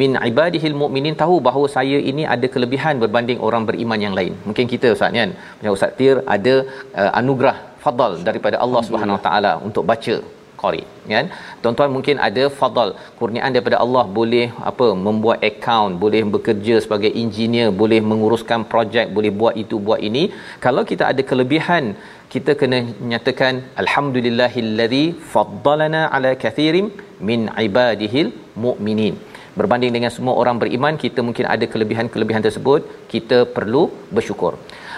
min 0.00 0.10
ibadihil 0.30 0.76
mu'minin 0.82 1.14
tahu 1.22 1.36
bahawa 1.46 1.66
saya 1.76 1.98
ini 2.10 2.24
ada 2.34 2.46
kelebihan 2.54 3.02
berbanding 3.02 3.38
orang 3.46 3.64
beriman 3.68 4.00
yang 4.06 4.14
lain. 4.18 4.34
Mungkin 4.48 4.66
kita 4.72 4.88
ustaz 4.96 5.16
kan? 5.20 5.30
Macam 5.56 5.72
ustaz 5.76 5.96
Tir 6.00 6.16
ada 6.36 6.54
uh, 7.00 7.10
anugerah 7.20 7.56
fadal 7.84 8.12
daripada 8.28 8.58
Allah 8.64 8.82
Subhanahu 8.88 9.16
Wa 9.18 9.24
taala 9.26 9.52
untuk 9.68 9.84
baca 9.90 10.16
qari 10.62 10.82
kan? 11.12 11.26
Tuan-tuan 11.62 11.90
mungkin 11.96 12.16
ada 12.28 12.44
fadal 12.60 12.90
kurniaan 13.18 13.54
daripada 13.56 13.78
Allah 13.84 14.04
boleh 14.18 14.46
apa 14.70 14.88
membuat 15.06 15.38
akaun 15.50 15.92
boleh 16.04 16.22
bekerja 16.36 16.76
sebagai 16.84 17.10
engineer 17.22 17.68
boleh 17.82 18.00
menguruskan 18.12 18.62
projek 18.74 19.08
boleh 19.18 19.32
buat 19.42 19.56
itu 19.64 19.78
buat 19.88 20.02
ini. 20.10 20.24
Kalau 20.66 20.84
kita 20.92 21.06
ada 21.12 21.24
kelebihan 21.32 21.86
kita 22.34 22.52
kena 22.60 22.78
nyatakan 23.10 23.54
alhamdulillahillazi 23.82 25.04
faddalana 25.32 26.02
ala 26.16 26.32
kathirin 26.44 26.88
min 27.28 27.40
ibadihil 27.66 28.30
mu'minin 28.66 29.16
berbanding 29.58 29.92
dengan 29.96 30.10
semua 30.16 30.34
orang 30.42 30.56
beriman 30.62 30.94
kita 31.04 31.20
mungkin 31.26 31.46
ada 31.54 31.64
kelebihan-kelebihan 31.72 32.42
tersebut 32.46 32.80
kita 33.12 33.38
perlu 33.56 33.82
bersyukur. 34.16 34.52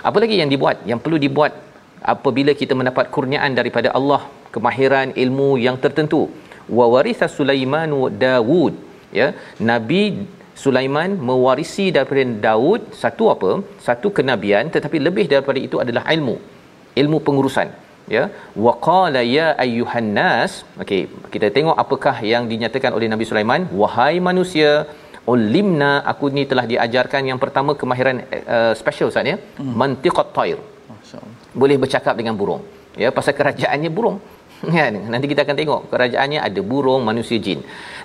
Apa 0.08 0.18
lagi 0.22 0.36
yang 0.42 0.50
dibuat? 0.54 0.76
Yang 0.90 1.00
perlu 1.04 1.18
dibuat 1.26 1.52
apabila 2.14 2.52
kita 2.60 2.74
mendapat 2.80 3.08
kurniaan 3.14 3.52
daripada 3.60 3.90
Allah 3.98 4.22
kemahiran 4.54 5.10
ilmu 5.24 5.50
yang 5.66 5.76
tertentu. 5.84 6.22
Wa 6.78 6.86
warisa 6.94 7.26
sulaiman 7.38 7.92
daud 8.24 8.74
ya. 9.20 9.28
Nabi 9.72 10.04
Sulaiman 10.62 11.10
mewarisi 11.28 11.84
daripada 11.94 12.22
Daud 12.46 12.92
satu 13.02 13.24
apa? 13.34 13.50
Satu 13.86 14.08
kenabian 14.16 14.68
tetapi 14.74 14.96
lebih 15.06 15.24
daripada 15.32 15.58
itu 15.66 15.76
adalah 15.84 16.04
ilmu. 16.14 16.36
Ilmu 17.02 17.18
pengurusan 17.26 17.68
ya. 18.16 18.24
Waqala 18.66 19.22
ya 19.36 19.46
ayyuhan 19.64 20.10
nas. 20.18 20.52
Okey 20.82 21.02
kita 21.34 21.48
tengok 21.56 21.76
apakah 21.84 22.16
yang 22.32 22.44
dinyatakan 22.52 22.92
oleh 22.98 23.08
Nabi 23.14 23.26
Sulaiman. 23.30 23.64
Wahai 23.82 24.14
manusia 24.28 24.70
ulimna 25.32 25.92
aku 26.12 26.28
ni 26.36 26.44
telah 26.50 26.66
diajarkan 26.72 27.22
yang 27.30 27.38
pertama 27.44 27.72
kemahiran 27.80 28.16
uh, 28.56 28.72
special 28.82 29.08
Ustaz 29.12 29.32
ya. 29.32 29.36
Hmm. 29.60 29.74
mantiqat 29.80 30.30
tair 30.36 30.58
boleh 31.62 31.76
bercakap 31.82 32.14
dengan 32.20 32.34
burung 32.40 32.62
ya. 33.04 33.08
Pasal 33.18 33.34
kerajaannya 33.38 33.90
burung 33.98 34.18
kan? 34.76 34.94
Nanti 35.12 35.26
kita 35.32 35.42
akan 35.46 35.56
tengok 35.60 35.80
kerajaannya 35.92 36.40
ada 36.48 36.60
burung 36.72 37.02
manusia 37.10 37.38
jin. 37.46 37.60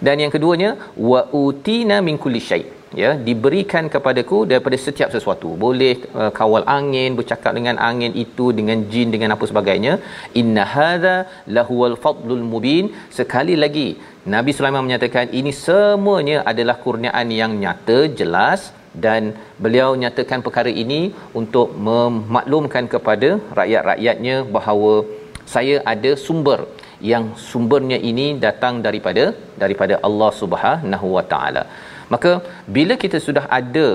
Dan 0.06 0.24
yang 0.24 0.32
keduanya 0.36 0.70
wa 1.10 1.22
utina 1.44 1.98
min 2.08 2.18
kulli 2.24 2.42
syai 2.50 2.64
ya 3.02 3.10
diberikan 3.28 3.86
kepadaku 3.94 4.38
daripada 4.52 4.78
setiap 4.86 5.10
sesuatu. 5.16 5.50
Boleh 5.64 5.94
uh, 6.20 6.32
kawal 6.40 6.66
angin 6.78 7.18
bercakap 7.20 7.52
dengan 7.58 7.76
angin 7.90 8.14
itu 8.24 8.48
dengan 8.60 8.80
jin 8.92 9.12
dengan 9.16 9.36
apa 9.36 9.46
sebagainya. 9.52 9.94
Inna 10.42 10.66
hadza 10.76 11.18
lahuwal 11.58 11.98
fadlul 12.06 12.46
mubin. 12.52 12.88
Sekali 13.20 13.58
lagi 13.64 13.90
Nabi 14.36 14.52
Sulaiman 14.56 14.86
menyatakan 14.88 15.28
ini 15.40 15.52
semuanya 15.66 16.40
adalah 16.52 16.78
kurniaan 16.86 17.30
yang 17.42 17.54
nyata 17.64 18.00
jelas 18.22 18.62
dan 19.06 19.24
beliau 19.64 19.90
nyatakan 20.04 20.42
perkara 20.46 20.72
ini 20.84 21.02
untuk 21.40 21.70
memaklumkan 21.88 22.86
kepada 22.94 23.30
rakyat-rakyatnya 23.60 24.36
bahawa 24.56 24.94
saya 25.54 25.76
ada 25.94 26.12
sumber 26.26 26.60
yang 27.12 27.26
sumbernya 27.50 27.98
ini 28.10 28.26
datang 28.46 28.82
daripada 28.86 29.26
daripada 29.64 29.96
Allah 30.08 30.32
Subhanahu 30.42 31.08
Wa 31.18 31.24
Taala. 31.34 31.64
Maka 32.14 32.32
bila 32.78 32.96
kita 33.04 33.18
sudah 33.28 33.46
ada 33.60 33.88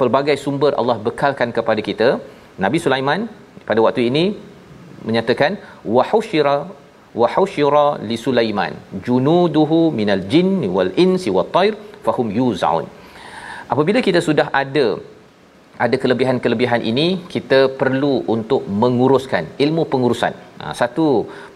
pelbagai 0.00 0.36
sumber 0.44 0.72
Allah 0.80 0.96
bekalkan 1.08 1.50
kepada 1.58 1.80
kita, 1.88 2.08
Nabi 2.64 2.78
Sulaiman 2.84 3.20
pada 3.68 3.80
waktu 3.86 4.02
ini 4.10 4.24
menyatakan 5.08 5.52
wahushira 5.96 6.56
wahushira 7.20 7.86
li 8.08 8.16
Sulaiman 8.24 8.72
junuduhu 9.06 9.78
minal 10.00 10.22
jinni 10.32 10.68
wal 10.76 10.92
insi 11.04 11.30
wat 11.36 11.50
tair 11.56 11.74
fahum 12.06 12.28
yuzaun. 12.40 12.86
Apabila 13.72 14.00
kita 14.08 14.20
sudah 14.28 14.46
ada 14.62 14.86
ada 15.84 15.96
kelebihan-kelebihan 16.02 16.82
ini 16.90 17.06
kita 17.34 17.58
perlu 17.80 18.14
untuk 18.34 18.62
menguruskan 18.82 19.44
ilmu 19.64 19.82
pengurusan. 19.92 20.32
Ha, 20.60 20.72
satu 20.80 21.06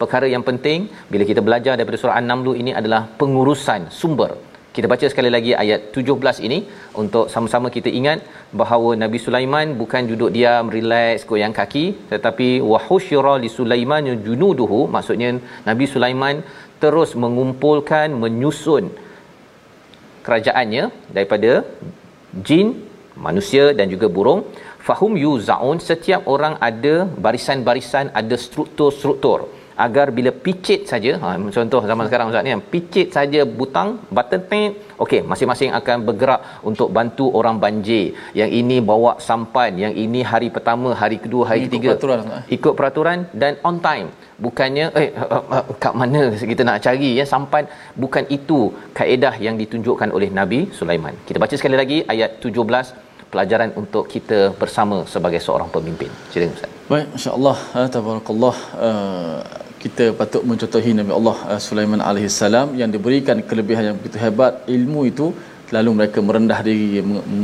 perkara 0.01 0.27
yang 0.35 0.45
penting 0.49 0.89
bila 1.13 1.25
kita 1.31 1.41
belajar 1.49 1.73
daripada 1.77 2.01
surah 2.01 2.17
An-Naml 2.21 2.57
ini 2.63 2.73
adalah 2.81 3.03
pengurusan 3.21 3.93
sumber. 4.01 4.31
Kita 4.77 4.87
baca 4.93 5.07
sekali 5.11 5.31
lagi 5.35 5.53
ayat 5.63 5.81
17 5.95 6.47
ini 6.47 6.57
untuk 7.01 7.31
sama-sama 7.33 7.69
kita 7.75 7.91
ingat 7.99 8.19
bahawa 8.61 8.91
Nabi 9.03 9.19
Sulaiman 9.25 9.79
bukan 9.81 10.03
duduk 10.11 10.31
diam 10.37 10.67
relax 10.77 11.23
goyang 11.31 11.55
kaki 11.59 11.85
tetapi 12.13 12.49
wahusyira 12.73 13.35
li 13.43 13.51
Sulaiman 13.59 14.11
junuduhu. 14.27 14.81
Maksudnya 14.95 15.31
Nabi 15.69 15.87
Sulaiman 15.95 16.43
terus 16.83 17.15
mengumpulkan 17.25 18.19
menyusun 18.23 18.91
kerajaannya 20.27 20.85
daripada 21.17 21.53
jin 22.49 22.75
manusia 23.27 23.71
dan 23.79 23.87
juga 23.95 24.11
burung. 24.17 24.43
Fahum 24.87 25.15
yuzaun 25.25 25.79
setiap 25.91 26.27
orang 26.35 26.57
ada 26.71 26.95
barisan-barisan 27.27 28.11
ada 28.23 28.35
struktur-struktur 28.47 29.39
agar 29.87 30.07
bila 30.17 30.31
picit 30.45 30.81
saja 30.91 31.13
ha 31.23 31.29
contoh 31.57 31.83
zaman 31.91 32.05
sekarang 32.09 32.31
ustaz 32.31 32.45
ni 32.47 32.55
picit 32.73 33.09
saja 33.17 33.41
butang 33.59 33.91
button 34.17 34.43
tet 34.51 34.73
okey 35.05 35.21
masing-masing 35.31 35.71
akan 35.79 35.99
bergerak 36.09 36.41
untuk 36.71 36.89
bantu 36.97 37.27
orang 37.39 37.57
banjir. 37.65 38.05
Yang 38.41 38.51
ini 38.61 38.77
bawa 38.91 39.13
sampan 39.29 39.73
yang 39.85 39.95
ini 40.05 40.21
hari 40.33 40.49
pertama 40.57 40.91
hari 41.03 41.19
kedua 41.25 41.45
hari 41.51 41.61
ikut 41.63 41.73
ketiga. 41.73 41.89
peraturan, 41.93 42.21
ikut 42.57 42.75
peraturan 42.79 43.19
dan 43.43 43.55
on 43.69 43.79
time. 43.89 44.09
Bukannya 44.45 44.87
eh 45.01 45.11
kat 45.85 45.95
mana 46.01 46.23
kita 46.53 46.63
nak 46.69 46.79
cari 46.87 47.11
ya 47.21 47.25
sampan. 47.35 47.65
Bukan 48.05 48.27
itu 48.39 48.61
kaedah 48.99 49.35
yang 49.47 49.57
ditunjukkan 49.63 50.11
oleh 50.17 50.31
Nabi 50.41 50.61
Sulaiman. 50.79 51.17
Kita 51.29 51.39
baca 51.45 51.57
sekali 51.61 51.79
lagi 51.83 51.99
ayat 52.15 52.31
17 52.43 53.03
pelajaran 53.35 53.71
untuk 53.83 54.05
kita 54.15 54.39
bersama 54.63 54.97
sebagai 55.15 55.41
seorang 55.47 55.69
pemimpin. 55.77 56.11
Silakan 56.31 56.57
Ustaz. 56.59 56.71
Baik, 56.91 57.07
insya-Allah 57.17 57.57
tabarakallah 57.95 58.57
uh, 58.89 59.41
kita 59.85 60.05
patut 60.21 60.43
mencontohi 60.51 60.93
Nabi 60.99 61.13
Allah 61.19 61.37
uh, 61.53 61.61
Sulaiman 61.67 62.01
alaihi 62.09 62.31
salam 62.43 62.69
yang 62.81 62.91
diberikan 62.95 63.37
kelebihan 63.49 63.85
yang 63.89 63.97
begitu 64.01 64.19
hebat. 64.25 64.53
Ilmu 64.77 65.01
itu 65.11 65.27
lalu 65.77 65.91
mereka 65.99 66.19
merendah 66.29 66.59
diri 66.67 66.89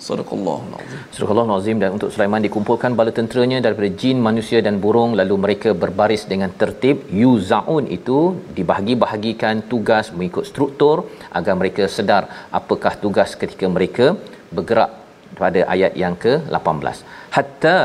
صدق 0.00 0.32
الله. 0.32 0.73
Surah 1.14 1.42
Al-Azim 1.42 1.78
dan 1.82 1.90
untuk 1.96 2.08
Sulaiman 2.14 2.42
dikumpulkan 2.46 2.92
bala 2.98 3.10
tenteranya 3.18 3.58
daripada 3.64 3.88
jin, 4.00 4.18
manusia 4.28 4.58
dan 4.66 4.76
burung 4.84 5.10
lalu 5.20 5.34
mereka 5.44 5.70
berbaris 5.82 6.22
dengan 6.32 6.50
tertib. 6.60 6.96
Yuzaun 7.20 7.84
itu 7.96 8.18
dibahagi-bahagikan 8.56 9.62
tugas 9.72 10.10
mengikut 10.16 10.44
struktur 10.50 10.96
agar 11.38 11.54
mereka 11.60 11.86
sedar 11.96 12.22
apakah 12.58 12.94
tugas 13.04 13.38
ketika 13.42 13.68
mereka 13.76 14.06
bergerak 14.56 14.90
pada 15.42 15.62
ayat 15.74 15.94
yang 16.02 16.16
ke-18. 16.24 17.06
Hatta 17.36 17.78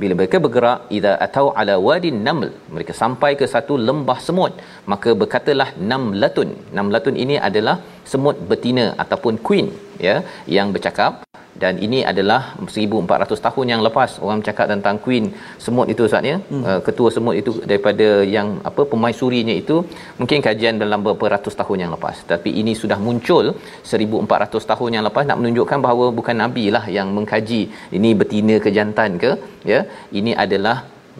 bila 0.00 0.14
mereka 0.20 0.36
bergerak 0.46 0.90
idza 0.96 1.14
atau 1.26 1.46
ala 1.60 1.76
wadin 1.86 2.18
naml 2.26 2.50
mereka 2.74 2.92
sampai 3.02 3.30
ke 3.40 3.46
satu 3.54 3.74
lembah 3.88 4.18
semut 4.26 4.54
maka 4.92 5.10
berkatalah 5.20 5.68
namlatun 5.90 6.50
namlatun 6.78 7.16
ini 7.24 7.38
adalah 7.48 7.76
semut 8.12 8.36
betina 8.50 8.86
ataupun 9.04 9.36
queen 9.46 9.68
ya 10.06 10.16
yang 10.56 10.68
bercakap 10.76 11.24
dan 11.62 11.74
ini 11.86 11.98
adalah 12.10 12.40
1400 12.64 13.44
tahun 13.46 13.66
yang 13.72 13.82
lepas. 13.86 14.10
Orang 14.24 14.40
cakap 14.48 14.66
tentang 14.72 14.96
queen 15.04 15.24
semut 15.64 15.86
itu 15.94 16.04
saatnya 16.12 16.36
hmm. 16.50 16.62
uh, 16.68 16.80
ketua 16.86 17.08
semut 17.16 17.36
itu 17.40 17.52
daripada 17.70 18.08
yang 18.36 18.48
apa 18.70 18.82
pemaisurinya 18.92 19.54
itu 19.62 19.76
mungkin 20.20 20.40
kajian 20.46 20.76
dalam 20.84 21.00
beberapa 21.06 21.26
ratus 21.34 21.56
tahun 21.60 21.78
yang 21.84 21.92
lepas. 21.96 22.16
Tapi 22.32 22.52
ini 22.62 22.74
sudah 22.82 22.98
muncul 23.06 23.46
1400 23.92 24.70
tahun 24.72 24.90
yang 24.98 25.04
lepas 25.08 25.24
nak 25.30 25.38
menunjukkan 25.42 25.80
bahawa 25.86 26.06
bukan 26.18 26.38
nabi 26.44 26.66
lah 26.76 26.84
yang 26.98 27.10
mengkaji. 27.18 27.62
Ini 27.98 28.10
betina 28.22 28.56
ke 28.66 28.72
jantan 28.78 29.12
ke 29.24 29.32
ya? 29.72 29.82
Ini 30.20 30.34
adalah 30.46 30.76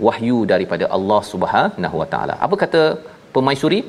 wahyu 0.07 0.39
daripada 0.53 0.87
Allah 0.97 1.21
Subhanahu 1.33 1.97
Wa 2.03 2.09
Taala. 2.15 2.35
Apa 2.47 2.57
kata 2.65 2.83
pemaisuri 3.37 3.81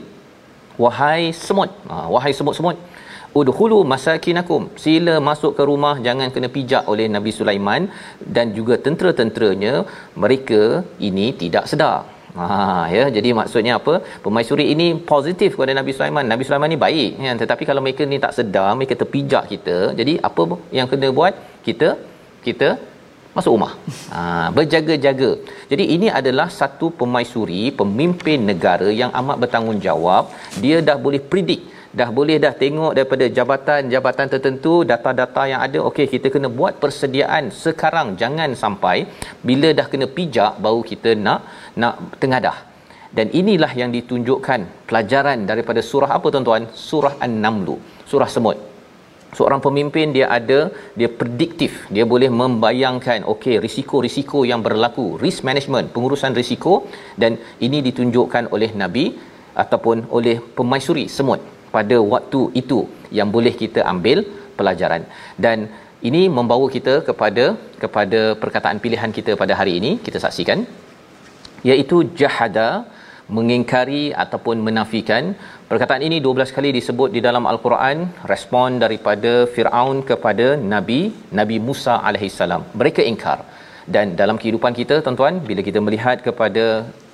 wahai 0.84 1.24
semut. 1.46 1.70
Ha, 1.90 1.96
wahai 2.16 2.32
semut-semut 2.40 2.78
udkhulu 3.40 3.80
masakinakum 3.92 4.64
sila 4.84 5.16
masuk 5.30 5.52
ke 5.58 5.64
rumah 5.70 5.96
jangan 6.08 6.30
kena 6.36 6.50
pijak 6.56 6.84
oleh 6.92 7.08
Nabi 7.16 7.32
Sulaiman 7.40 7.84
dan 8.36 8.48
juga 8.58 8.76
tentera-tenteranya 8.86 9.74
mereka 10.24 10.62
ini 11.10 11.28
tidak 11.42 11.66
sedar 11.74 11.98
Ha 12.40 12.48
ya 12.96 13.04
jadi 13.16 13.30
maksudnya 13.38 13.74
apa 13.80 13.94
pemaisuri 14.26 14.66
ini 14.74 14.88
positif 15.12 15.50
kepada 15.56 15.74
Nabi 15.78 15.92
Sulaiman 15.96 16.26
Nabi 16.32 16.44
Sulaiman 16.48 16.70
ni 16.74 16.78
baik 16.84 17.12
ya 17.26 17.32
tetapi 17.42 17.64
kalau 17.70 17.82
mereka 17.86 18.06
ni 18.12 18.18
tak 18.26 18.34
sedar 18.38 18.70
mereka 18.80 18.96
terpijak 19.02 19.46
kita 19.54 19.78
jadi 20.00 20.14
apa 20.30 20.44
yang 20.78 20.88
kena 20.92 21.10
buat 21.20 21.34
kita 21.68 21.90
kita 22.48 22.70
masuk 23.38 23.54
rumah. 23.56 23.74
Ha, 24.16 24.20
berjaga-jaga. 24.58 25.32
Jadi 25.72 25.84
ini 25.96 26.08
adalah 26.20 26.48
satu 26.60 26.88
pemaisuri, 27.00 27.64
pemimpin 27.80 28.40
negara 28.52 28.90
yang 29.02 29.12
amat 29.20 29.38
bertanggungjawab. 29.44 30.24
Dia 30.64 30.78
dah 30.88 30.98
boleh 31.06 31.22
predict 31.32 31.77
dah 32.00 32.10
boleh 32.18 32.38
dah 32.44 32.54
tengok 32.62 32.92
daripada 32.98 33.26
jabatan-jabatan 33.38 34.28
tertentu 34.34 34.74
data-data 34.92 35.44
yang 35.52 35.62
ada 35.66 35.80
okey 35.90 36.06
kita 36.14 36.28
kena 36.34 36.48
buat 36.60 36.74
persediaan 36.84 37.50
sekarang. 37.64 38.10
Jangan 38.22 38.54
sampai 38.64 38.98
bila 39.50 39.70
dah 39.80 39.88
kena 39.92 40.06
pijak 40.18 40.62
baru 40.66 40.82
kita 40.92 41.12
nak 41.26 41.42
nak 41.82 41.96
tengadah. 42.22 42.58
Dan 43.18 43.28
inilah 43.42 43.72
yang 43.82 43.90
ditunjukkan 43.98 44.62
pelajaran 44.88 45.48
daripada 45.50 45.82
surah 45.90 46.12
apa 46.18 46.28
tuan-tuan? 46.34 46.64
Surah 46.88 47.14
an-naml 47.26 47.70
surah 48.12 48.30
semut. 48.36 48.58
Seorang 49.38 49.62
pemimpin 49.66 50.14
dia 50.16 50.28
ada 50.38 50.60
dia 51.00 51.10
prediktif. 51.20 51.72
Dia 51.96 52.06
boleh 52.14 52.30
membayangkan 52.42 53.26
okey 53.34 53.58
risiko-risiko 53.66 54.40
yang 54.52 54.62
berlaku 54.68 55.08
risk 55.26 55.42
management 55.50 55.92
pengurusan 55.96 56.38
risiko. 56.42 56.74
Dan 57.22 57.42
ini 57.66 57.80
ditunjukkan 57.90 58.54
oleh 58.56 58.72
nabi 58.82 59.06
ataupun 59.64 59.98
oleh 60.18 60.38
pemaisuri 60.58 61.06
semut 61.18 61.57
pada 61.76 61.98
waktu 62.14 62.42
itu 62.62 62.80
yang 63.20 63.30
boleh 63.36 63.54
kita 63.64 63.82
ambil 63.94 64.20
pelajaran. 64.60 65.04
Dan 65.46 65.58
ini 66.10 66.22
membawa 66.38 66.66
kita 66.76 66.94
kepada 67.08 67.46
kepada 67.84 68.22
perkataan 68.42 68.78
pilihan 68.84 69.12
kita 69.18 69.34
pada 69.42 69.54
hari 69.60 69.74
ini 69.80 69.92
kita 70.08 70.20
saksikan. 70.26 70.62
Iaitu 71.70 71.98
jahada 72.20 72.68
mengingkari 73.36 74.04
ataupun 74.24 74.58
menafikan. 74.68 75.24
Perkataan 75.72 76.04
ini 76.08 76.18
12 76.28 76.56
kali 76.58 76.70
disebut 76.78 77.10
di 77.16 77.22
dalam 77.28 77.44
al-Quran 77.52 77.98
respon 78.32 78.80
daripada 78.84 79.32
Firaun 79.54 79.98
kepada 80.10 80.48
Nabi 80.74 81.00
Nabi 81.40 81.58
Musa 81.68 81.96
alaihissalam 82.10 82.64
mereka 82.82 83.04
ingkar. 83.12 83.40
Dan 83.96 84.08
dalam 84.22 84.38
kehidupan 84.42 84.74
kita 84.80 84.96
tuan-tuan 85.04 85.36
bila 85.50 85.62
kita 85.68 85.80
melihat 85.88 86.18
kepada 86.28 86.66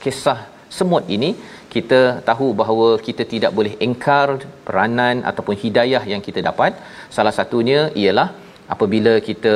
kisah 0.03 0.39
semut 0.77 1.05
ini 1.15 1.29
kita 1.75 1.99
tahu 2.29 2.47
bahawa 2.61 2.87
kita 3.07 3.23
tidak 3.33 3.51
boleh 3.57 3.73
ingkar 3.85 4.27
peranan 4.67 5.15
ataupun 5.29 5.55
hidayah 5.63 6.03
yang 6.11 6.21
kita 6.27 6.39
dapat 6.49 6.73
salah 7.15 7.33
satunya 7.39 7.79
ialah 8.01 8.27
apabila 8.73 9.13
kita 9.29 9.55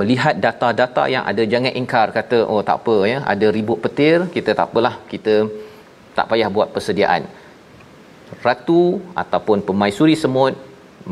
melihat 0.00 0.34
data-data 0.44 1.02
yang 1.14 1.24
ada 1.30 1.42
jangan 1.52 1.72
ingkar 1.80 2.06
kata 2.18 2.38
oh 2.52 2.60
tak 2.68 2.78
apa 2.80 2.96
ya 3.12 3.18
ada 3.32 3.46
ribut 3.56 3.78
petir 3.84 4.18
kita 4.36 4.50
tak 4.58 4.66
apalah 4.70 4.94
kita 5.12 5.34
tak 6.16 6.26
payah 6.30 6.48
buat 6.56 6.68
persediaan 6.74 7.22
ratu 8.46 8.82
ataupun 9.22 9.60
pemaisuri 9.68 10.16
semut 10.24 10.54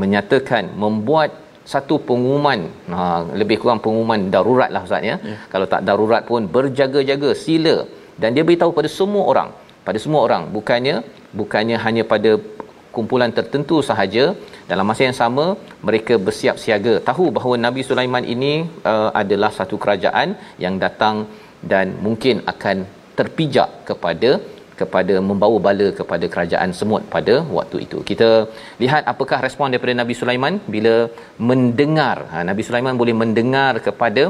menyatakan 0.02 0.64
membuat 0.82 1.30
satu 1.72 1.94
pengumuman 2.08 2.60
ha, 2.92 2.98
lebih 3.40 3.56
kurang 3.62 3.80
pengumuman 3.84 4.20
darurat 4.34 4.70
lah 4.74 4.82
Ustaz 4.86 5.02
ya. 5.10 5.16
ya. 5.30 5.36
Kalau 5.52 5.66
tak 5.72 5.82
darurat 5.88 6.22
pun 6.30 6.48
berjaga-jaga 6.54 7.30
sila 7.44 7.76
dan 8.20 8.34
dia 8.36 8.44
beritahu 8.48 8.72
pada 8.78 8.88
semua 8.98 9.24
orang 9.32 9.50
pada 9.90 10.00
semua 10.04 10.22
orang 10.28 10.44
bukannya 10.56 10.96
bukannya 11.40 11.78
hanya 11.86 12.04
pada 12.14 12.32
kumpulan 12.96 13.32
tertentu 13.38 13.76
sahaja 13.88 14.24
dalam 14.70 14.86
masa 14.90 15.02
yang 15.08 15.18
sama 15.22 15.44
mereka 15.88 16.14
bersiap 16.26 16.56
siaga 16.62 16.94
tahu 17.10 17.26
bahawa 17.36 17.54
Nabi 17.66 17.82
Sulaiman 17.88 18.24
ini 18.34 18.52
uh, 18.92 19.10
adalah 19.22 19.50
satu 19.58 19.76
kerajaan 19.84 20.30
yang 20.64 20.76
datang 20.84 21.18
dan 21.72 21.86
mungkin 22.06 22.36
akan 22.52 22.76
terpijak 23.18 23.70
kepada 23.90 24.30
kepada 24.80 25.14
membawa 25.30 25.56
bala 25.66 25.88
kepada 25.98 26.26
kerajaan 26.34 26.70
semut 26.78 27.02
pada 27.14 27.34
waktu 27.56 27.76
itu. 27.86 27.98
Kita 28.10 28.28
lihat 28.82 29.02
apakah 29.12 29.38
respon 29.46 29.72
daripada 29.72 29.94
Nabi 30.02 30.14
Sulaiman 30.20 30.54
bila 30.74 30.94
mendengar. 31.50 32.16
Ha, 32.32 32.44
Nabi 32.50 32.64
Sulaiman 32.68 33.00
boleh 33.02 33.16
mendengar 33.22 33.72
kepada 33.86 34.24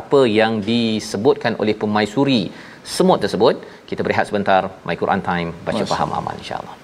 apa 0.00 0.20
yang 0.38 0.52
disebutkan 0.70 1.54
oleh 1.62 1.74
pemaisuri 1.82 2.42
semut 2.84 3.20
tersebut. 3.20 3.60
Kita 3.84 4.00
berehat 4.00 4.30
sebentar. 4.30 4.70
My 4.88 4.96
Quran 4.96 5.20
Time. 5.20 5.52
Baca 5.64 5.84
Masya. 5.84 5.90
faham 5.90 6.10
aman 6.16 6.34
insyaAllah. 6.40 6.79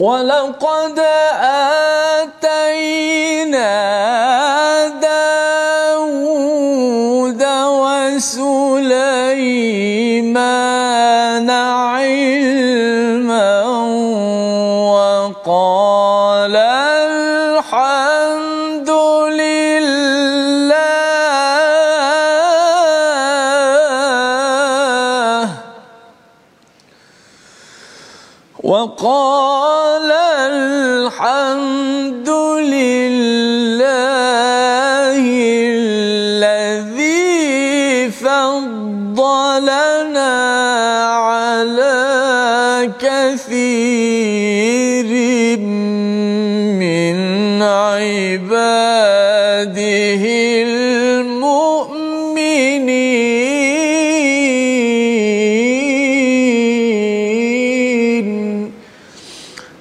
ولقد 0.00 0.98
آتينا 2.40 3.70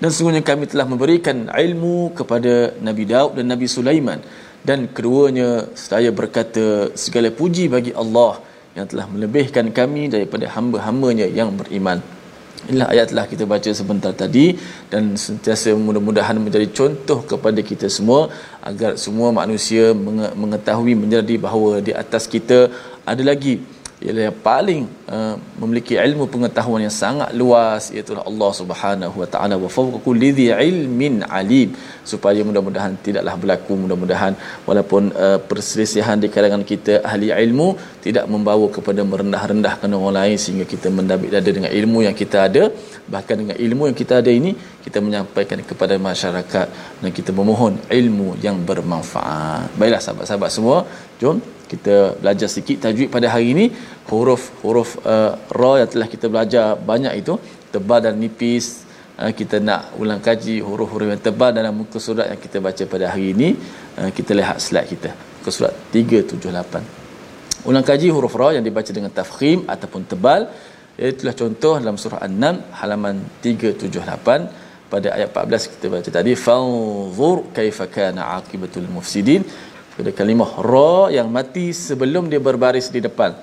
dan 0.10 0.18
sesungguhnya 0.18 0.42
kami 0.42 0.66
telah 0.66 0.90
memberikan 0.90 1.38
ilmu 1.54 2.18
kepada 2.18 2.54
Nabi 2.82 3.04
Daud 3.06 3.38
dan 3.38 3.46
Nabi 3.54 3.70
Sulaiman. 3.70 4.18
Dan 4.66 4.90
keduanya 4.90 5.70
saya 5.78 6.10
berkata 6.10 6.90
segala 6.98 7.30
puji 7.30 7.70
bagi 7.70 7.94
Allah 7.94 8.42
yang 8.74 8.90
telah 8.90 9.06
melebihkan 9.06 9.70
kami 9.70 10.10
daripada 10.10 10.50
hamba-hambanya 10.50 11.30
yang 11.30 11.54
beriman. 11.54 12.02
Inilah 12.66 12.90
ayat 12.90 13.14
telah 13.14 13.26
kita 13.30 13.46
baca 13.54 13.70
sebentar 13.70 14.10
tadi 14.24 14.58
dan 14.90 15.14
sentiasa 15.14 15.78
mudah-mudahan 15.78 16.42
menjadi 16.42 16.66
contoh 16.74 17.20
kepada 17.30 17.62
kita 17.62 17.86
semua 17.86 18.34
agar 18.66 18.98
semua 18.98 19.30
manusia 19.30 19.94
mengetahui 20.42 20.98
menjadi 21.04 21.38
bahawa 21.38 21.86
di 21.86 21.94
atas 21.94 22.26
kita 22.26 22.74
ada 23.06 23.24
lagi 23.32 23.62
ialah 24.06 24.24
yang 24.28 24.38
paling 24.48 24.84
uh, 25.16 25.36
memiliki 25.62 25.94
ilmu 26.04 26.26
pengetahuan 26.34 26.82
yang 26.86 26.94
sangat 27.04 27.30
luas 27.40 27.84
iaitu 27.96 28.16
Allah 28.32 28.52
Subhanahu 28.60 29.16
wa 29.22 29.28
taala. 29.34 29.56
Wa 29.64 29.70
fawqa 29.76 30.00
kulli 30.06 30.30
dhi 30.38 30.46
ilmin 30.68 31.16
alim. 31.40 31.76
Supaya 32.12 32.40
mudah-mudahan 32.48 32.94
tidaklah 33.06 33.36
berlaku 33.42 33.74
mudah-mudahan 33.84 34.34
walaupun 34.68 35.12
uh, 35.26 35.40
perselisihan 35.50 36.16
di 36.24 36.30
kalangan 36.36 36.64
kita 36.72 37.04
ahli 37.10 37.30
ilmu 37.46 37.68
tidak 38.06 38.26
membawa 38.34 38.68
kepada 38.78 39.04
merendah-rendahkan 39.12 39.92
orang 40.00 40.16
lain 40.20 40.38
sehingga 40.44 40.66
kita 40.74 40.88
mendabik 41.00 41.30
dada 41.36 41.52
dengan 41.58 41.72
ilmu 41.82 42.00
yang 42.08 42.16
kita 42.24 42.40
ada. 42.48 42.64
Bahkan 43.14 43.36
dengan 43.42 43.58
ilmu 43.68 43.84
yang 43.92 43.98
kita 44.02 44.24
ada 44.24 44.32
ini 44.40 44.54
kita 44.88 45.00
menyampaikan 45.06 45.60
kepada 45.70 45.96
masyarakat 46.10 46.68
dan 47.04 47.12
kita 47.20 47.32
memohon 47.40 47.76
ilmu 48.00 48.30
yang 48.48 48.58
bermanfaat. 48.70 49.76
Baiklah 49.80 50.02
sahabat-sahabat 50.08 50.52
semua 50.56 50.78
jom 51.22 51.38
kita 51.72 51.96
belajar 52.22 52.50
sikit 52.56 52.78
tajwid 52.86 53.10
pada 53.16 53.28
hari 53.34 53.48
ini. 53.54 53.66
Huruf 54.12 54.44
huruf 54.66 54.90
uh, 55.14 55.32
ra 55.60 55.72
yang 55.82 55.90
telah 55.94 56.08
kita 56.14 56.26
belajar 56.34 56.66
banyak 56.92 57.14
itu. 57.22 57.34
Tebal 57.74 58.00
dan 58.06 58.16
nipis 58.24 58.66
uh, 59.22 59.32
kita 59.40 59.58
nak 59.68 59.82
ulang 60.02 60.22
kaji 60.28 60.56
huruf-huruf 60.68 61.08
yang 61.14 61.22
tebal 61.28 61.52
dalam 61.60 61.74
muka 61.82 62.00
surat 62.08 62.28
yang 62.32 62.42
kita 62.46 62.58
baca 62.68 62.84
pada 62.94 63.06
hari 63.14 63.28
ini. 63.36 63.50
Uh, 64.00 64.10
kita 64.18 64.32
lihat 64.40 64.58
slide 64.68 64.90
kita. 64.94 65.12
Muka 65.40 65.52
surat 65.58 65.74
378 65.94 67.00
ulang 67.68 67.86
kaji 67.90 68.08
huruf 68.16 68.34
ra 68.42 68.50
yang 68.56 68.66
dibaca 68.68 68.92
dengan 68.98 69.12
tafkhim 69.20 69.68
ataupun 69.74 70.02
tebal. 70.12 70.42
Itulah 71.10 71.36
contoh 71.42 71.74
dalam 71.82 71.98
surah 72.04 72.20
an-nam 72.28 72.56
halaman 72.80 73.16
378 73.44 74.68
pada 74.92 75.08
ayat 75.16 75.30
14 75.32 75.72
kita 75.74 75.86
baca 75.94 76.10
tadi 76.18 76.32
fanzur 76.46 77.38
kaifa 77.58 77.86
kana 77.96 78.22
aqibatul 78.38 78.90
mufsidin 78.96 79.42
pada 80.00 80.16
kalimah 80.16 80.64
ra 80.64 81.12
yang 81.12 81.28
mati 81.28 81.76
sebelum 81.76 82.32
dia 82.32 82.40
berbaris 82.40 82.88
di 82.88 83.04
depan. 83.04 83.36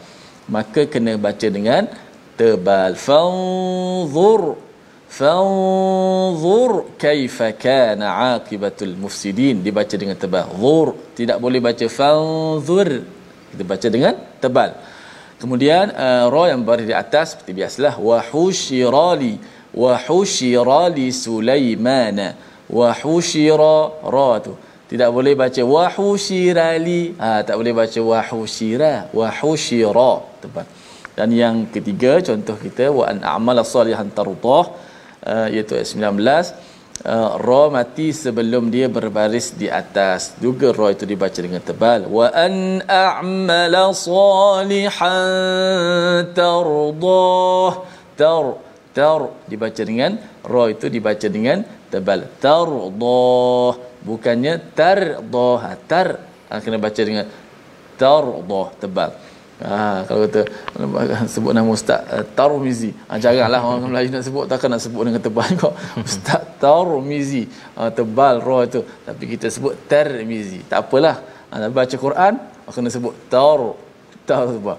Maka 0.49 0.88
kena 0.88 1.21
baca 1.21 1.49
dengan 1.53 1.85
tebal. 2.33 2.97
Fanzur. 2.97 4.57
Fanzur 5.05 6.97
kaifa 6.97 7.53
kana 7.53 8.40
aqibatul 8.40 8.97
mufsidin. 8.97 9.61
Dibaca 9.61 10.01
dengan 10.01 10.16
tebal. 10.16 10.49
Zur. 10.57 10.97
Tidak 11.12 11.37
boleh 11.37 11.61
baca 11.61 11.87
fanzur. 11.92 13.05
Kita 13.53 13.61
baca 13.61 13.88
dengan 13.92 14.16
tebal. 14.40 14.71
Kemudian 15.37 15.92
uh, 15.92 16.33
ra 16.33 16.57
yang 16.57 16.64
berada 16.64 16.88
di 16.88 16.97
atas 16.97 17.37
seperti 17.37 17.53
biasalah. 17.53 18.01
Wa 18.01 18.25
husyirali 18.33 19.37
wa 19.77 19.92
husyirali 19.92 21.12
sulaimana. 21.12 22.33
Wa 22.64 22.97
husyira 22.97 23.92
ra 24.01 24.40
tu 24.40 24.57
tidak 24.87 25.11
boleh 25.11 25.35
baca 25.35 25.62
wa 25.66 25.85
husyirali 25.90 27.18
ha 27.22 27.42
tak 27.46 27.57
boleh 27.59 27.75
baca 27.75 28.01
wa 28.11 28.20
husyira 28.31 28.94
wa 29.18 29.29
husyira 29.40 30.12
tepat. 30.42 30.66
Dan 31.16 31.33
yang 31.33 31.57
ketiga 31.75 32.20
contoh 32.29 32.57
kita 32.61 32.92
wa 32.92 33.05
an 33.11 33.18
a'mala 33.25 33.64
salihan 33.64 34.09
tardah 34.18 34.64
uh, 35.25 35.49
iaitu 35.49 35.72
ayat 35.79 35.88
19 35.96 36.12
uh, 36.12 37.31
ra 37.40 37.62
mati 37.72 38.09
sebelum 38.12 38.68
dia 38.75 38.87
berbaris 38.96 39.57
di 39.61 39.66
atas. 39.81 40.37
Juga 40.44 40.77
ra 40.79 40.92
itu 40.94 41.09
dibaca 41.09 41.40
dengan 41.46 41.62
tebal. 41.64 42.01
Wa 42.18 42.29
an 42.46 42.85
a'mala 42.85 43.85
salihan 43.96 45.25
tardah 46.37 47.72
tar 48.20 48.46
tar 48.96 49.20
dibaca 49.51 49.83
dengan 49.90 50.20
ra 50.53 50.64
itu 50.75 50.87
dibaca 50.92 51.27
dengan 51.37 51.64
tebal. 51.88 52.20
Tardah 52.44 53.86
bukannya 54.07 54.73
tardah 54.79 55.59
ha, 55.59 55.71
tar 55.75 56.23
ha, 56.47 56.62
kena 56.62 56.79
baca 56.79 57.01
dengan 57.03 57.27
tardah 57.99 58.69
tebal 58.79 59.11
Ha, 59.57 60.05
kalau 60.05 60.29
kata 60.29 60.45
sebut 61.33 61.57
nama 61.57 61.64
Ustaz 61.73 62.05
uh, 62.12 62.21
Tarmizi. 62.37 62.92
Ha, 63.09 63.16
jaranglah 63.16 63.64
orang 63.64 63.88
Melayu 63.88 64.12
nak 64.12 64.21
sebut 64.21 64.45
takkan 64.45 64.69
nak 64.69 64.85
sebut 64.85 65.09
dengan 65.09 65.16
tebal 65.25 65.49
kok. 65.57 65.73
Ustaz 66.05 66.45
Tarmizi. 66.61 67.49
Ha, 67.73 67.88
tebal 67.88 68.45
roh 68.45 68.61
itu. 68.61 68.85
Tapi 68.85 69.25
kita 69.25 69.49
sebut 69.49 69.88
Tarmizi. 69.88 70.61
Tak 70.69 70.92
apalah. 70.92 71.25
Ha, 71.49 71.73
baca 71.73 71.97
Quran, 71.97 72.37
kena 72.69 72.92
sebut 72.92 73.16
Tar. 73.33 73.61
Tar 74.29 74.45
sebab. 74.53 74.77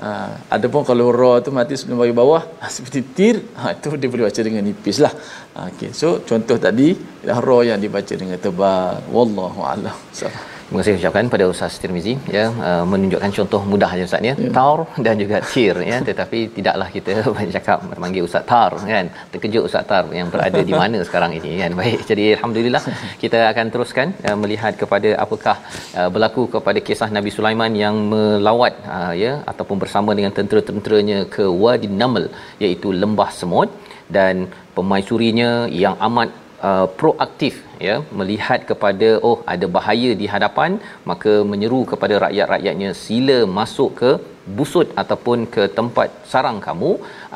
Ha, 0.00 0.32
adapun 0.56 0.80
kalau 0.80 1.12
roh 1.12 1.36
tu 1.44 1.52
mati 1.52 1.76
sebelum 1.76 2.00
bagi 2.00 2.16
bawah 2.16 2.40
ha, 2.40 2.72
seperti 2.72 3.00
tir, 3.12 3.36
ha, 3.60 3.76
itu 3.76 3.92
dia 4.00 4.08
boleh 4.08 4.24
baca 4.32 4.40
dengan 4.40 4.64
nipis 4.64 4.96
lah. 4.96 5.12
Ha, 5.56 5.68
okay. 5.68 5.92
So 5.92 6.24
contoh 6.24 6.56
tadi 6.56 6.96
roh 7.28 7.60
yang 7.60 7.76
dibaca 7.76 8.14
dengan 8.16 8.40
tebal. 8.40 9.04
Wallahu 9.12 9.60
a'lam. 9.60 9.96
Salam. 10.08 10.59
Terima 10.70 10.82
kasih 10.82 10.98
ucapkan 11.02 11.26
pada 11.32 11.44
Ustaz 11.52 11.76
Tirmizi 11.82 12.12
ya 12.34 12.42
uh, 12.66 12.84
menunjukkan 12.90 13.30
contoh 13.38 13.60
mudah 13.70 13.88
saja 13.92 14.04
Ustaz 14.08 14.20
ya. 14.28 14.34
ya. 14.42 14.50
Taur 14.58 14.80
dan 15.04 15.14
juga 15.22 15.36
tir 15.52 15.74
ya 15.88 15.96
tetapi 16.08 16.38
tidaklah 16.56 16.88
kita 16.96 17.14
banyak 17.36 17.54
cakap 17.56 17.78
memanggil 17.90 18.22
Ustaz 18.28 18.44
Tar 18.50 18.70
kan. 18.90 19.06
Terkejut 19.32 19.66
Ustaz 19.68 19.84
Tar 19.90 20.04
yang 20.18 20.28
berada 20.34 20.60
di 20.68 20.74
mana 20.80 20.98
sekarang 21.08 21.32
ini 21.38 21.50
kan. 21.62 21.74
Baik 21.80 22.06
jadi 22.10 22.24
alhamdulillah 22.36 22.82
kita 23.22 23.40
akan 23.50 23.66
teruskan 23.74 24.14
uh, 24.28 24.36
melihat 24.42 24.78
kepada 24.82 25.10
apakah 25.24 25.56
uh, 25.98 26.08
berlaku 26.14 26.44
kepada 26.54 26.78
kisah 26.88 27.10
Nabi 27.16 27.32
Sulaiman 27.38 27.74
yang 27.84 27.98
melawat 28.12 28.76
uh, 28.98 29.12
ya 29.24 29.32
ataupun 29.52 29.78
bersama 29.82 30.14
dengan 30.20 30.34
tentera-tenteranya 30.38 31.18
ke 31.34 31.46
Wadi 31.64 31.90
Naml 32.02 32.26
iaitu 32.62 32.94
lembah 33.02 33.30
semut 33.40 33.70
dan 34.18 34.46
pemaisurinya 34.78 35.50
yang 35.84 35.98
amat 36.08 36.30
uh, 36.68 36.86
proaktif 37.00 37.54
ya 37.86 37.94
melihat 38.18 38.60
kepada 38.70 39.08
oh 39.28 39.38
ada 39.52 39.66
bahaya 39.76 40.10
di 40.22 40.26
hadapan 40.34 40.72
maka 41.10 41.32
menyeru 41.52 41.80
kepada 41.92 42.16
rakyat-rakyatnya 42.24 42.90
sila 43.04 43.38
masuk 43.58 43.90
ke 44.00 44.12
busut 44.58 44.88
ataupun 45.02 45.38
ke 45.54 45.62
tempat 45.78 46.10
sarang 46.30 46.58
kamu 46.66 46.90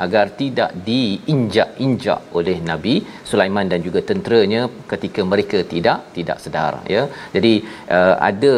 agar 0.05 0.25
tidak 0.41 0.71
diinjak-injak 0.87 2.21
oleh 2.39 2.57
Nabi 2.69 2.95
Sulaiman 3.29 3.69
dan 3.71 3.81
juga 3.87 4.01
tenteranya 4.11 4.61
ketika 4.91 5.21
mereka 5.33 5.59
tidak 5.73 5.99
tidak 6.17 6.39
sedar 6.45 6.73
ya. 6.95 7.03
Jadi 7.35 7.53
uh, 7.97 8.15
ada 8.29 8.53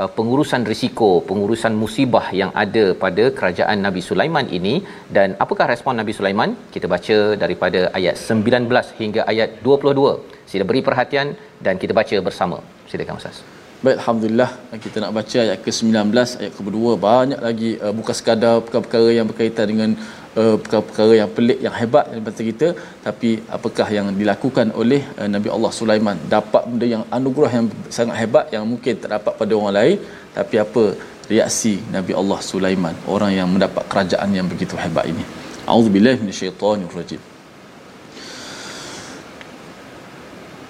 uh, 0.00 0.10
pengurusan 0.18 0.64
risiko 0.72 1.10
pengurusan 1.30 1.74
musibah 1.82 2.26
yang 2.40 2.52
ada 2.64 2.84
pada 3.04 3.24
kerajaan 3.38 3.78
Nabi 3.86 4.02
Sulaiman 4.10 4.48
ini 4.58 4.74
dan 5.16 5.38
apakah 5.44 5.66
respon 5.72 6.00
Nabi 6.02 6.14
Sulaiman 6.18 6.52
kita 6.76 6.88
baca 6.94 7.18
daripada 7.44 7.82
ayat 8.00 8.16
19 8.36 9.00
hingga 9.00 9.22
ayat 9.34 9.50
22 9.66 10.32
Sila 10.52 10.64
beri 10.68 10.80
perhatian 10.88 11.28
dan 11.66 11.74
kita 11.82 11.92
baca 11.98 12.16
bersama. 12.28 12.56
Silakan 12.90 13.16
Ustaz. 13.20 13.36
Baik, 13.84 13.96
Alhamdulillah 14.00 14.50
kita 14.84 14.96
nak 15.02 15.12
baca 15.18 15.38
ayat 15.44 15.58
ke-19, 15.64 15.96
ayat 16.40 16.52
ke-2 16.58 16.78
banyak 17.06 17.40
lagi 17.46 17.70
uh, 17.84 17.92
bukan 17.98 18.14
sekadar 18.18 18.54
perkara-perkara 18.64 19.08
yang 19.18 19.26
berkaitan 19.30 19.66
dengan 19.72 19.90
uh, 20.39 20.55
perkara-perkara 20.61 21.13
yang 21.21 21.29
pelik, 21.37 21.59
yang 21.65 21.75
hebat 21.81 22.05
daripada 22.11 22.43
kita 22.49 22.67
tapi 23.07 23.29
apakah 23.57 23.87
yang 23.97 24.07
dilakukan 24.19 24.69
oleh 24.81 25.01
uh, 25.19 25.29
Nabi 25.35 25.49
Allah 25.55 25.71
Sulaiman 25.79 26.17
dapat 26.35 26.63
benda 26.69 26.87
yang 26.95 27.03
anugerah 27.17 27.51
yang 27.57 27.67
sangat 27.97 28.17
hebat 28.23 28.45
yang 28.55 28.65
mungkin 28.73 28.93
tak 29.03 29.11
dapat 29.17 29.33
pada 29.41 29.53
orang 29.59 29.75
lain 29.79 29.97
tapi 30.37 30.57
apa 30.65 30.83
reaksi 31.31 31.73
Nabi 31.95 32.13
Allah 32.21 32.39
Sulaiman 32.51 32.95
orang 33.15 33.33
yang 33.39 33.49
mendapat 33.55 33.83
kerajaan 33.91 34.29
yang 34.39 34.47
begitu 34.53 34.77
hebat 34.85 35.07
ini 35.13 35.25
A'udzubillahi 35.67 36.19
minasyaitonirrajim 36.23 37.23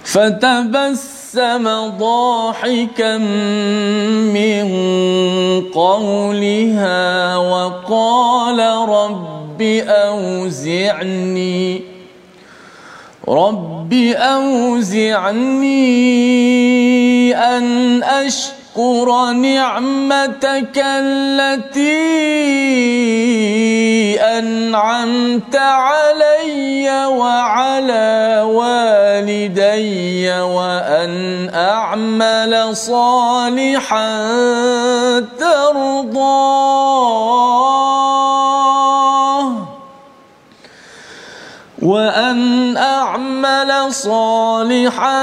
فتبسم 0.08 1.66
ضاحكا 2.00 3.18
من 4.38 4.68
قولها 5.82 7.01
وقال 7.01 7.01
أوزعني 9.89 11.53
رب 13.29 13.93
أوزعني 14.17 15.83
أن 17.37 18.03
أشكر 18.03 19.33
نعمتك 19.33 20.85
التي 20.85 22.13
أنعمت 24.21 25.57
علي 25.57 27.07
وعلى 27.07 28.43
والدي 28.47 30.31
وأن 30.41 31.51
أعمل 31.55 32.77
صالحا 32.77 34.11
ترضاه 35.39 36.93
وأن 41.83 42.77
أعمل 42.77 43.95
صالحا 43.95 45.19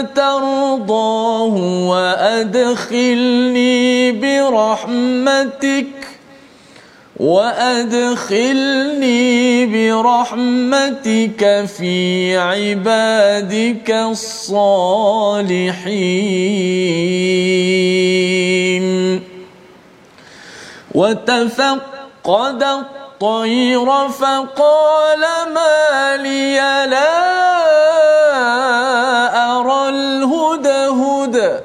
ترضاه 0.00 1.54
وأدخلني 1.88 3.72
برحمتك 4.12 5.86
وأدخلني 7.16 8.66
برحمتك 9.66 11.64
في 11.76 12.36
عبادك 12.36 13.90
الصالحين. 13.90 15.24
وتفقد 20.94 22.64
الطير 23.14 24.08
فقال 24.08 25.20
ما 25.54 26.16
لي 26.16 26.56
لا 26.90 27.14
أرى 29.58 29.88
الهدهد 29.88 31.62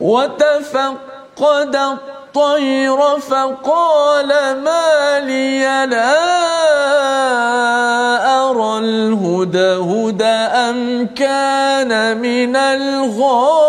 وتفقد 0.00 1.76
الطير 1.76 3.18
فقال 3.18 4.28
ما 4.64 5.20
لي 5.20 5.86
لا 5.86 6.14
أرى 8.48 8.78
الهدهد 8.78 10.22
أم 10.52 11.06
كان 11.06 12.16
من 12.16 12.56
الغائبين 12.56 13.68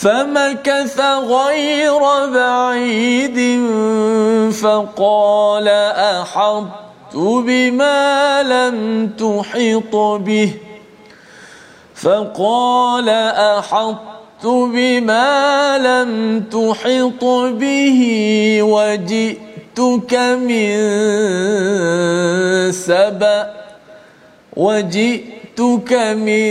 فمكث 0.00 1.00
غير 1.28 2.00
بعيد 2.32 3.38
فقال 4.52 5.68
أحطت 5.68 7.16
بما 7.16 8.42
لم 8.42 9.08
تحط 9.08 9.96
به 9.96 10.52
فقال 11.94 13.08
أحطت 13.58 14.46
بما 14.46 15.78
لم 15.78 16.40
تحط 16.40 17.24
به 17.60 18.00
وجئتك 18.62 20.14
من 20.48 20.72
سبأ 22.72 23.52
وجئتك 25.59 25.91
من 26.27 26.47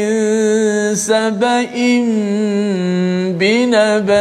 سبأ 0.95 1.75
بنبأ 3.41 4.21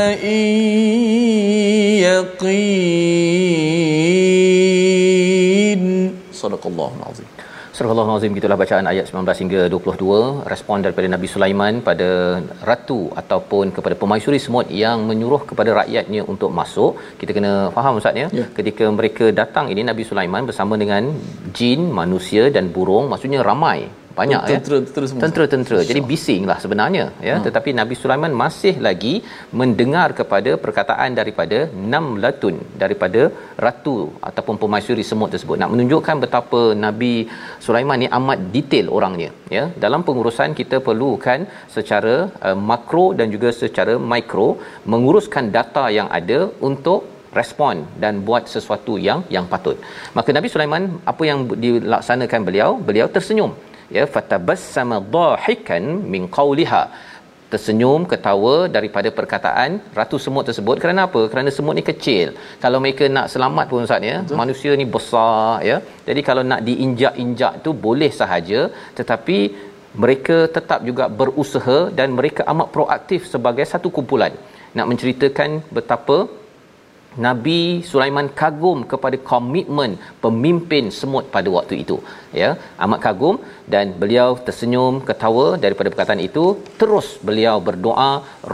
يقين 4.44 5.84
صدق 6.42 6.64
الله 6.72 6.92
العظيم 7.00 7.30
Surah 7.74 7.90
Al-Azim 7.90 8.38
gitulah 8.38 8.58
bacaan 8.62 8.86
ayat 8.92 9.06
19 9.10 9.42
hingga 9.44 9.62
22 9.66 10.46
respon 10.52 10.78
daripada 10.86 11.08
Nabi 11.14 11.28
Sulaiman 11.32 11.82
pada 11.88 12.10
ratu 12.70 13.00
ataupun 13.22 13.74
kepada 13.76 13.96
pemaisuri 14.02 14.38
semut 14.44 14.68
yang 14.82 14.98
menyuruh 15.10 15.42
kepada 15.50 15.72
rakyatnya 15.80 16.22
untuk 16.34 16.54
masuk 16.60 17.02
kita 17.22 17.34
kena 17.38 17.54
faham 17.78 17.98
ustaz 18.02 18.22
ya 18.22 18.28
Ya. 18.40 18.46
ketika 18.58 18.86
mereka 18.98 19.26
datang 19.42 19.66
ini 19.74 19.82
Nabi 19.90 20.06
Sulaiman 20.10 20.46
bersama 20.50 20.78
dengan 20.84 21.04
jin 21.58 21.82
manusia 22.02 22.44
dan 22.56 22.70
burung 22.76 23.10
maksudnya 23.14 23.42
ramai 23.50 23.80
banyak 24.21 24.43
ya. 24.43 24.59
Tentera-tentera 24.59 25.07
semua. 25.11 25.23
tentera-tentera 25.25 25.79
jadi 25.91 26.01
bisinglah 26.11 26.59
sebenarnya 26.65 27.05
ya. 27.29 27.35
Hmm. 27.37 27.45
tetapi 27.47 27.71
Nabi 27.81 27.95
Sulaiman 28.03 28.33
masih 28.43 28.75
lagi 28.87 29.15
mendengar 29.61 30.09
kepada 30.21 30.53
perkataan 30.65 31.13
daripada 31.21 31.59
Namlatun 31.93 32.57
daripada 32.83 33.23
ratu 33.67 33.97
ataupun 34.29 34.57
pemaisuri 34.63 35.05
semut 35.11 35.31
tersebut. 35.35 35.57
Nak 35.63 35.71
menunjukkan 35.75 36.17
betapa 36.25 36.61
Nabi 36.87 37.13
Sulaiman 37.67 37.99
ni 38.03 38.09
amat 38.19 38.39
detail 38.57 38.87
orangnya 38.99 39.31
ya. 39.57 39.65
Dalam 39.85 40.03
pengurusan 40.09 40.57
kita 40.61 40.79
perlukan 40.89 41.41
secara 41.77 42.15
uh, 42.49 42.57
makro 42.71 43.07
dan 43.21 43.29
juga 43.35 43.51
secara 43.63 43.95
mikro 44.13 44.49
menguruskan 44.93 45.47
data 45.59 45.85
yang 45.99 46.11
ada 46.21 46.41
untuk 46.71 47.01
respon 47.39 47.75
dan 48.03 48.15
buat 48.27 48.45
sesuatu 48.55 48.93
yang 49.07 49.21
yang 49.37 49.47
patut. 49.53 49.77
Maka 50.17 50.31
Nabi 50.37 50.49
Sulaiman 50.55 50.85
apa 51.13 51.23
yang 51.31 51.41
dilaksanakan 51.65 52.41
beliau? 52.49 52.71
Beliau 52.89 53.07
tersenyum 53.17 53.53
ya 53.97 54.05
fatabassama 54.15 54.99
dhahikan 55.15 55.85
min 56.15 56.25
qawliha. 56.39 56.83
Tersenyum 57.53 58.03
ketawa 58.11 58.55
daripada 58.75 59.09
perkataan 59.19 59.71
ratu 59.99 60.17
semut 60.25 60.45
tersebut. 60.49 60.77
Kerana 60.83 61.01
apa? 61.09 61.21
Kerana 61.33 61.51
semut 61.59 61.75
ni 61.79 61.85
kecil. 61.91 62.27
Kalau 62.65 62.79
mereka 62.85 63.05
nak 63.17 63.27
selamat 63.35 63.67
pun 63.71 63.87
ustaz 63.87 64.09
ya 64.11 64.17
manusia 64.43 64.73
ni 64.81 64.87
besar 64.97 65.65
ya. 65.71 65.77
Jadi 66.09 66.23
kalau 66.29 66.43
nak 66.51 66.61
diinjak-injak 66.69 67.55
tu 67.65 67.73
boleh 67.87 68.11
sahaja 68.21 68.61
tetapi 68.99 69.39
mereka 70.03 70.37
tetap 70.57 70.81
juga 70.89 71.05
berusaha 71.21 71.79
dan 71.99 72.09
mereka 72.19 72.45
amat 72.53 72.69
proaktif 72.77 73.23
sebagai 73.33 73.67
satu 73.73 73.89
kumpulan. 73.97 74.35
Nak 74.77 74.89
menceritakan 74.91 75.51
betapa 75.79 76.17
Nabi 77.27 77.61
Sulaiman 77.91 78.27
kagum 78.41 78.79
kepada 78.93 79.17
komitmen 79.31 79.93
pemimpin 80.25 80.85
semut 80.99 81.25
pada 81.35 81.49
waktu 81.57 81.75
itu 81.85 81.97
ya. 82.41 82.51
Amat 82.85 83.01
kagum 83.07 83.37
dan 83.75 83.87
beliau 84.03 84.29
tersenyum 84.47 84.95
ketawa 85.09 85.47
daripada 85.65 85.89
perkataan 85.93 86.23
itu. 86.29 86.45
Terus 86.81 87.09
beliau 87.29 87.57
berdoa 87.69 88.11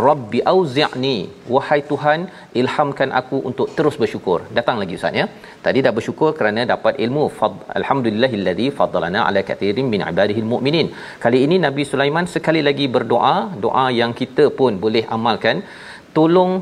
rabbi 0.06 0.40
auzi'ni. 0.52 1.16
Wahai 1.54 1.80
tuhan 1.90 2.20
ilhamkan 2.62 3.10
aku 3.20 3.38
untuk 3.50 3.68
terus 3.78 3.96
bersyukur. 4.02 4.38
Datang 4.58 4.78
lagi 4.82 4.98
ustaz 5.00 5.20
ya. 5.20 5.26
Tadi 5.66 5.80
dah 5.86 5.92
bersyukur 5.98 6.30
kerana 6.38 6.64
dapat 6.74 6.94
ilmu. 7.06 7.24
Fad, 7.38 7.54
alhamdulillahillazi 7.80 8.68
faddalana 8.78 9.20
ala 9.28 9.42
katsirin 9.50 9.88
min 9.94 10.02
ibadihi 10.12 10.42
almu'minin 10.44 10.88
kali 11.24 11.40
ini 11.46 11.58
Nabi 11.66 11.84
Sulaiman 11.92 12.28
sekali 12.36 12.62
lagi 12.68 12.88
berdoa. 12.96 13.36
Doa 13.66 13.86
yang 14.00 14.14
kita 14.22 14.46
pun 14.60 14.74
boleh 14.86 15.04
amalkan. 15.16 15.58
Tolong 16.16 16.52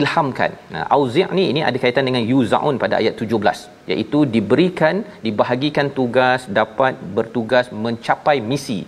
ilhamkan. 0.00 0.52
Nah, 0.74 0.84
auzi'ni 0.96 1.44
ini 1.52 1.60
ada 1.68 1.78
kaitan 1.82 2.06
dengan 2.08 2.24
yuzaun 2.32 2.76
pada 2.82 2.94
ayat 3.00 3.14
17 3.24 3.92
iaitu 3.92 4.18
diberikan 4.34 4.94
dibahagikan 5.26 5.88
tugas 5.98 6.42
dapat 6.58 6.94
bertugas 7.16 7.68
mencapai 7.84 8.36
misi. 8.50 8.80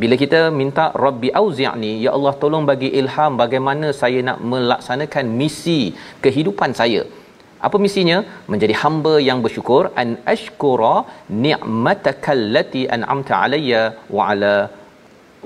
Bila 0.00 0.14
kita 0.22 0.40
minta 0.60 0.86
rabbi 1.04 1.28
auzi'ni 1.40 1.92
ya 2.04 2.10
Allah 2.16 2.34
tolong 2.42 2.64
bagi 2.70 2.90
ilham 3.00 3.32
bagaimana 3.42 3.90
saya 4.00 4.20
nak 4.28 4.40
melaksanakan 4.52 5.26
misi 5.42 5.80
kehidupan 6.24 6.72
saya. 6.80 7.04
Apa 7.66 7.76
misinya? 7.84 8.18
Menjadi 8.52 8.74
hamba 8.82 9.14
yang 9.28 9.38
bersyukur 9.44 9.82
an 10.02 10.08
ashkura 10.34 10.96
ni'matakallati 11.44 12.82
an'amta 12.96 13.34
alayya 13.44 13.82
wa 14.16 14.24
ala 14.32 14.54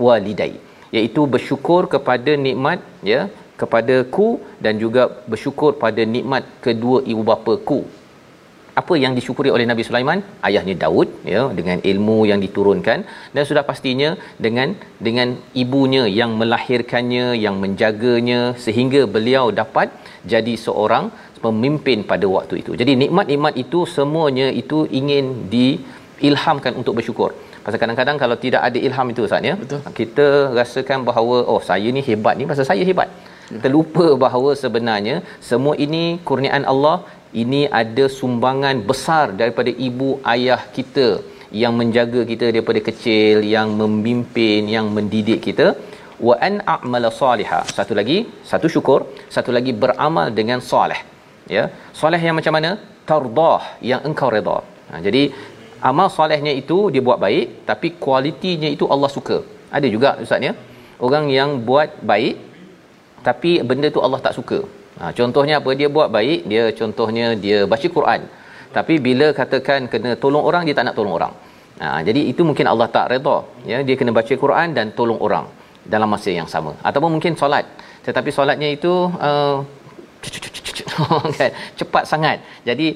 walidai 0.07 0.53
iaitu 0.97 1.23
bersyukur 1.35 1.83
kepada 1.95 2.33
nikmat 2.47 2.81
ya 3.13 3.21
kepadaku 3.63 4.29
dan 4.65 4.75
juga 4.83 5.03
bersyukur 5.31 5.73
pada 5.85 6.05
nikmat 6.15 6.45
kedua 6.67 7.01
ibu 7.13 7.25
bapaku 7.31 7.81
apa 8.81 8.95
yang 9.03 9.13
disyukuri 9.19 9.51
oleh 9.55 9.67
Nabi 9.71 9.83
Sulaiman 9.87 10.21
ayahnya 10.49 10.75
Daud 10.83 11.09
ya 11.33 11.43
dengan 11.59 11.79
ilmu 11.91 12.19
yang 12.31 12.41
diturunkan 12.45 12.99
dan 13.35 13.43
sudah 13.51 13.63
pastinya 13.71 14.11
dengan 14.45 14.69
dengan 15.07 15.29
ibunya 15.63 16.05
yang 16.21 16.33
melahirkannya 16.41 17.27
yang 17.45 17.57
menjaganya 17.65 18.41
sehingga 18.65 19.03
beliau 19.17 19.47
dapat 19.61 19.91
jadi 20.33 20.55
seorang 20.67 21.07
pemimpin 21.45 21.99
pada 22.11 22.27
waktu 22.37 22.55
itu. 22.63 22.73
Jadi 22.81 22.93
nikmat-nikmat 23.03 23.55
itu 23.65 23.81
semuanya 23.97 24.49
itu 24.63 24.81
ingin 25.01 25.27
diilhamkan 25.55 26.75
untuk 26.81 26.95
bersyukur. 27.01 27.31
Pasal 27.65 27.79
kadang-kadang 27.83 28.17
kalau 28.23 28.37
tidak 28.45 28.63
ada 28.69 28.79
ilham 28.87 29.07
itu 29.13 29.21
Ustaz 29.29 29.49
ya. 29.51 29.55
Betul. 29.63 29.81
Kita 30.01 30.27
rasakan 30.59 31.01
bahawa 31.09 31.37
oh 31.53 31.61
saya 31.71 31.89
ni 31.97 32.03
hebat 32.09 32.37
ni 32.41 32.47
pasal 32.53 32.67
saya 32.71 32.85
hebat. 32.91 33.11
Terlupa 33.65 34.07
bahawa 34.25 34.51
sebenarnya 34.63 35.17
semua 35.51 35.75
ini 35.85 36.05
kurniaan 36.29 36.65
Allah, 36.73 36.97
ini 37.43 37.63
ada 37.81 38.05
sumbangan 38.19 38.77
besar 38.91 39.27
daripada 39.41 39.71
ibu 39.89 40.09
ayah 40.33 40.61
kita 40.77 41.09
yang 41.63 41.75
menjaga 41.81 42.21
kita 42.31 42.47
daripada 42.55 42.81
kecil, 42.89 43.43
yang 43.55 43.69
memimpin, 43.81 44.71
yang 44.75 44.87
mendidik 44.97 45.41
kita 45.47 45.67
wa 46.29 46.35
an 46.49 46.55
a'mala 46.75 47.11
salihah. 47.21 47.63
Satu 47.77 47.93
lagi, 47.99 48.19
satu 48.51 48.67
syukur, 48.75 49.01
satu 49.37 49.51
lagi 49.57 49.73
beramal 49.83 50.29
dengan 50.39 50.61
soleh. 50.71 51.01
Ya. 51.57 51.65
Soleh 52.01 52.21
yang 52.27 52.37
macam 52.39 52.55
mana? 52.59 52.71
Tardah 53.09 53.63
yang 53.91 54.01
engkau 54.09 54.29
redha. 54.35 54.59
Ha, 54.91 55.01
jadi 55.07 55.23
amal 55.91 56.09
solehnya 56.17 56.53
itu 56.61 56.77
dia 56.95 57.03
buat 57.09 57.19
baik 57.27 57.67
tapi 57.71 57.89
kualitinya 58.05 58.69
itu 58.77 58.87
Allah 58.95 59.11
suka. 59.17 59.39
Ada 59.77 59.89
juga 59.95 60.11
ustaz 60.23 60.47
ya. 60.49 60.55
Orang 61.07 61.27
yang 61.39 61.51
buat 61.69 61.91
baik 62.13 62.35
tapi 63.29 63.51
benda 63.71 63.89
tu 63.97 64.01
Allah 64.07 64.21
tak 64.27 64.35
suka. 64.39 64.59
Ha, 65.01 65.13
contohnya 65.19 65.55
apa? 65.61 65.71
Dia 65.81 65.89
buat 65.97 66.09
baik, 66.17 66.41
dia 66.51 66.65
contohnya 66.81 67.27
dia 67.45 67.59
baca 67.73 67.89
Quran. 67.97 68.21
Tapi 68.77 68.95
bila 69.07 69.27
katakan 69.41 69.89
kena 69.93 70.11
tolong 70.25 70.45
orang 70.49 70.63
dia 70.67 70.75
tak 70.79 70.87
nak 70.89 70.97
tolong 70.99 71.15
orang. 71.19 71.33
Ha, 71.83 71.87
jadi 72.07 72.21
itu 72.33 72.43
mungkin 72.49 72.67
Allah 72.73 72.89
tak 72.97 73.07
redha. 73.13 73.37
Ya, 73.71 73.79
dia 73.89 73.97
kena 74.01 74.13
baca 74.19 74.35
Quran 74.45 74.69
dan 74.77 74.87
tolong 74.99 75.21
orang 75.27 75.47
dalam 75.95 76.09
masa 76.15 76.31
yang 76.39 76.49
sama. 76.55 76.73
Ataupun 76.89 77.11
mungkin 77.17 77.33
solat. 77.43 77.65
Tetapi 78.07 78.31
solatnya 78.39 78.69
itu 78.77 78.93
uh, 79.29 79.57
cepat 81.81 82.05
sangat. 82.13 82.39
Jadi 82.69 82.87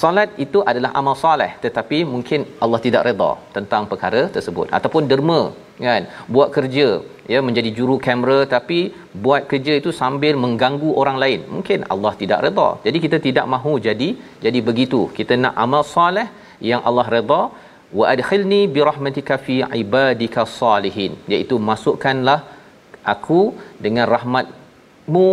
solat 0.00 0.28
itu 0.44 0.60
adalah 0.70 0.90
amal 1.00 1.16
soleh 1.24 1.50
tetapi 1.64 1.98
mungkin 2.14 2.40
Allah 2.64 2.80
tidak 2.86 3.02
redha 3.08 3.30
tentang 3.56 3.82
perkara 3.90 4.22
tersebut 4.36 4.66
ataupun 4.76 5.02
derma 5.10 5.40
kan? 5.88 6.02
Buat 6.34 6.48
kerja 6.56 6.88
ya 7.32 7.38
menjadi 7.46 7.70
juru 7.78 7.96
kamera 8.06 8.38
tapi 8.54 8.78
buat 9.24 9.42
kerja 9.50 9.72
itu 9.80 9.90
sambil 10.00 10.34
mengganggu 10.44 10.90
orang 11.02 11.16
lain. 11.22 11.40
Mungkin 11.54 11.86
Allah 11.94 12.12
tidak 12.22 12.40
redha 12.46 12.68
jadi 12.86 12.98
kita 13.04 13.18
tidak 13.26 13.46
mahu 13.54 13.74
jadi 13.88 14.08
jadi 14.44 14.60
begitu. 14.68 15.00
Kita 15.18 15.36
nak 15.44 15.54
amal 15.64 15.84
soleh 15.94 16.28
yang 16.70 16.82
Allah 16.88 17.06
redha 17.16 17.42
wa 17.98 18.04
adkhilni 18.12 18.60
bi 18.74 18.82
rahmatika 18.90 19.36
fi 19.46 19.56
ibadika 19.82 20.44
salihin. 20.60 21.14
Iaitu 21.32 21.58
masukkanlah 21.70 22.40
aku 23.14 23.40
dengan 23.84 24.06
rahmatmu 24.14 25.28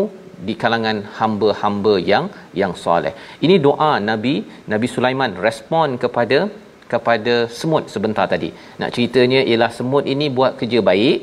di 0.47 0.53
kalangan 0.61 0.97
hamba-hamba 1.18 1.93
yang 2.11 2.26
yang 2.61 2.74
soleh. 2.84 3.13
Ini 3.45 3.55
doa 3.68 3.93
Nabi 4.09 4.36
Nabi 4.74 4.88
Sulaiman 4.95 5.38
respon 5.47 6.01
kepada 6.03 6.49
kepada 6.93 7.35
semut 7.59 7.83
sebentar 7.93 8.25
tadi. 8.33 8.49
Nak 8.81 8.89
ceritanya 8.95 9.41
ialah 9.49 9.71
semut 9.77 10.05
ini 10.13 10.27
buat 10.37 10.53
kerja 10.59 10.79
baik, 10.89 11.17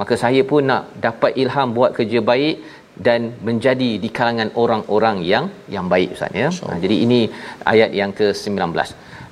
maka 0.00 0.14
saya 0.24 0.42
pun 0.50 0.62
nak 0.70 0.82
dapat 1.06 1.32
ilham 1.42 1.68
buat 1.78 1.90
kerja 1.98 2.20
baik 2.30 2.56
dan 3.06 3.20
menjadi 3.48 3.90
di 4.02 4.08
kalangan 4.18 4.48
orang-orang 4.62 5.16
yang 5.32 5.44
yang 5.74 5.86
baik 5.92 6.14
ustaz 6.16 6.38
ya. 6.42 6.48
Ha, 6.66 6.78
jadi 6.84 6.96
ini 7.04 7.20
ayat 7.72 7.90
yang 8.00 8.12
ke-19. 8.20 8.58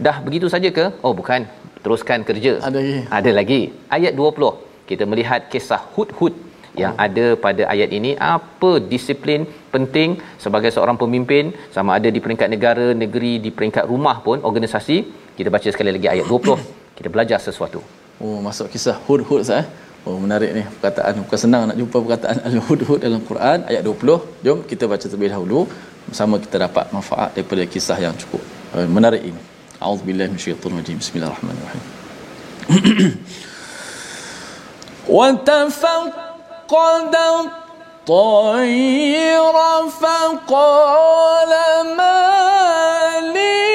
Dah 0.06 0.16
begitu 0.26 0.46
saja 0.54 0.70
ke? 0.78 0.86
Oh 1.06 1.14
bukan. 1.20 1.42
Teruskan 1.84 2.20
kerja. 2.28 2.52
Ada 2.68 2.78
lagi. 2.82 2.98
Ada 3.18 3.30
lagi. 3.38 3.60
Ayat 3.96 4.12
20. 4.20 4.90
Kita 4.90 5.04
melihat 5.10 5.40
kisah 5.52 5.82
Hud-Hud 5.94 6.34
yang 6.82 6.94
ada 7.06 7.26
pada 7.44 7.62
ayat 7.74 7.90
ini 7.98 8.12
apa 8.34 8.70
disiplin 8.92 9.48
penting 9.74 10.20
sebagai 10.44 10.70
seorang 10.76 10.96
pemimpin 11.02 11.56
sama 11.76 11.96
ada 11.98 12.08
di 12.16 12.20
peringkat 12.24 12.48
negara, 12.54 12.86
negeri, 13.02 13.32
di 13.44 13.50
peringkat 13.56 13.84
rumah 13.92 14.16
pun 14.26 14.44
organisasi. 14.50 14.98
Kita 15.36 15.48
baca 15.54 15.68
sekali 15.74 15.90
lagi 15.96 16.08
ayat 16.14 16.26
20. 16.28 16.96
Kita 16.96 17.08
belajar 17.14 17.38
sesuatu. 17.40 17.80
Oh, 18.20 18.38
masuk 18.44 18.72
kisah 18.72 18.96
Hud-Hud. 19.08 19.44
Eh? 19.52 19.64
Oh 20.06 20.18
menarik 20.22 20.50
ni 20.54 20.62
perkataan 20.62 21.26
bukan 21.26 21.38
senang 21.44 21.62
nak 21.68 21.76
jumpa 21.80 21.96
perkataan 21.98 22.38
al-hudhud 22.48 22.98
dalam 23.02 23.20
Quran 23.30 23.58
ayat 23.70 23.82
20. 23.82 24.44
Jom 24.46 24.58
kita 24.70 24.84
baca 24.92 25.02
terlebih 25.02 25.30
dahulu 25.34 25.66
bersama 26.06 26.38
kita 26.44 26.56
dapat 26.62 26.86
manfaat 26.94 27.34
daripada 27.34 27.66
kisah 27.66 27.98
yang 27.98 28.14
cukup 28.14 28.42
uh, 28.78 28.86
menarik 28.96 29.22
ini. 29.30 29.42
A'udzubillahi 29.82 30.30
minasyaitonir 30.30 30.78
rajim. 30.78 30.96
Bismillahirrahmanirrahim. 31.02 31.82
وتفقد 36.72 37.16
الطير 38.06 39.52
فقال 40.00 41.50
ما 41.96 43.20
لي 43.34 43.65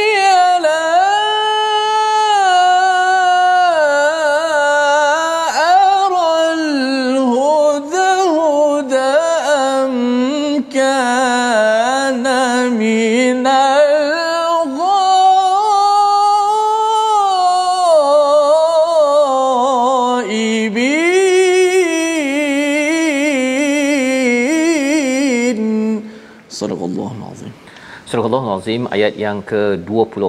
Al-Azim 28.40 28.84
ayat 28.96 29.14
yang 29.24 29.38
ke-20. 29.52 30.24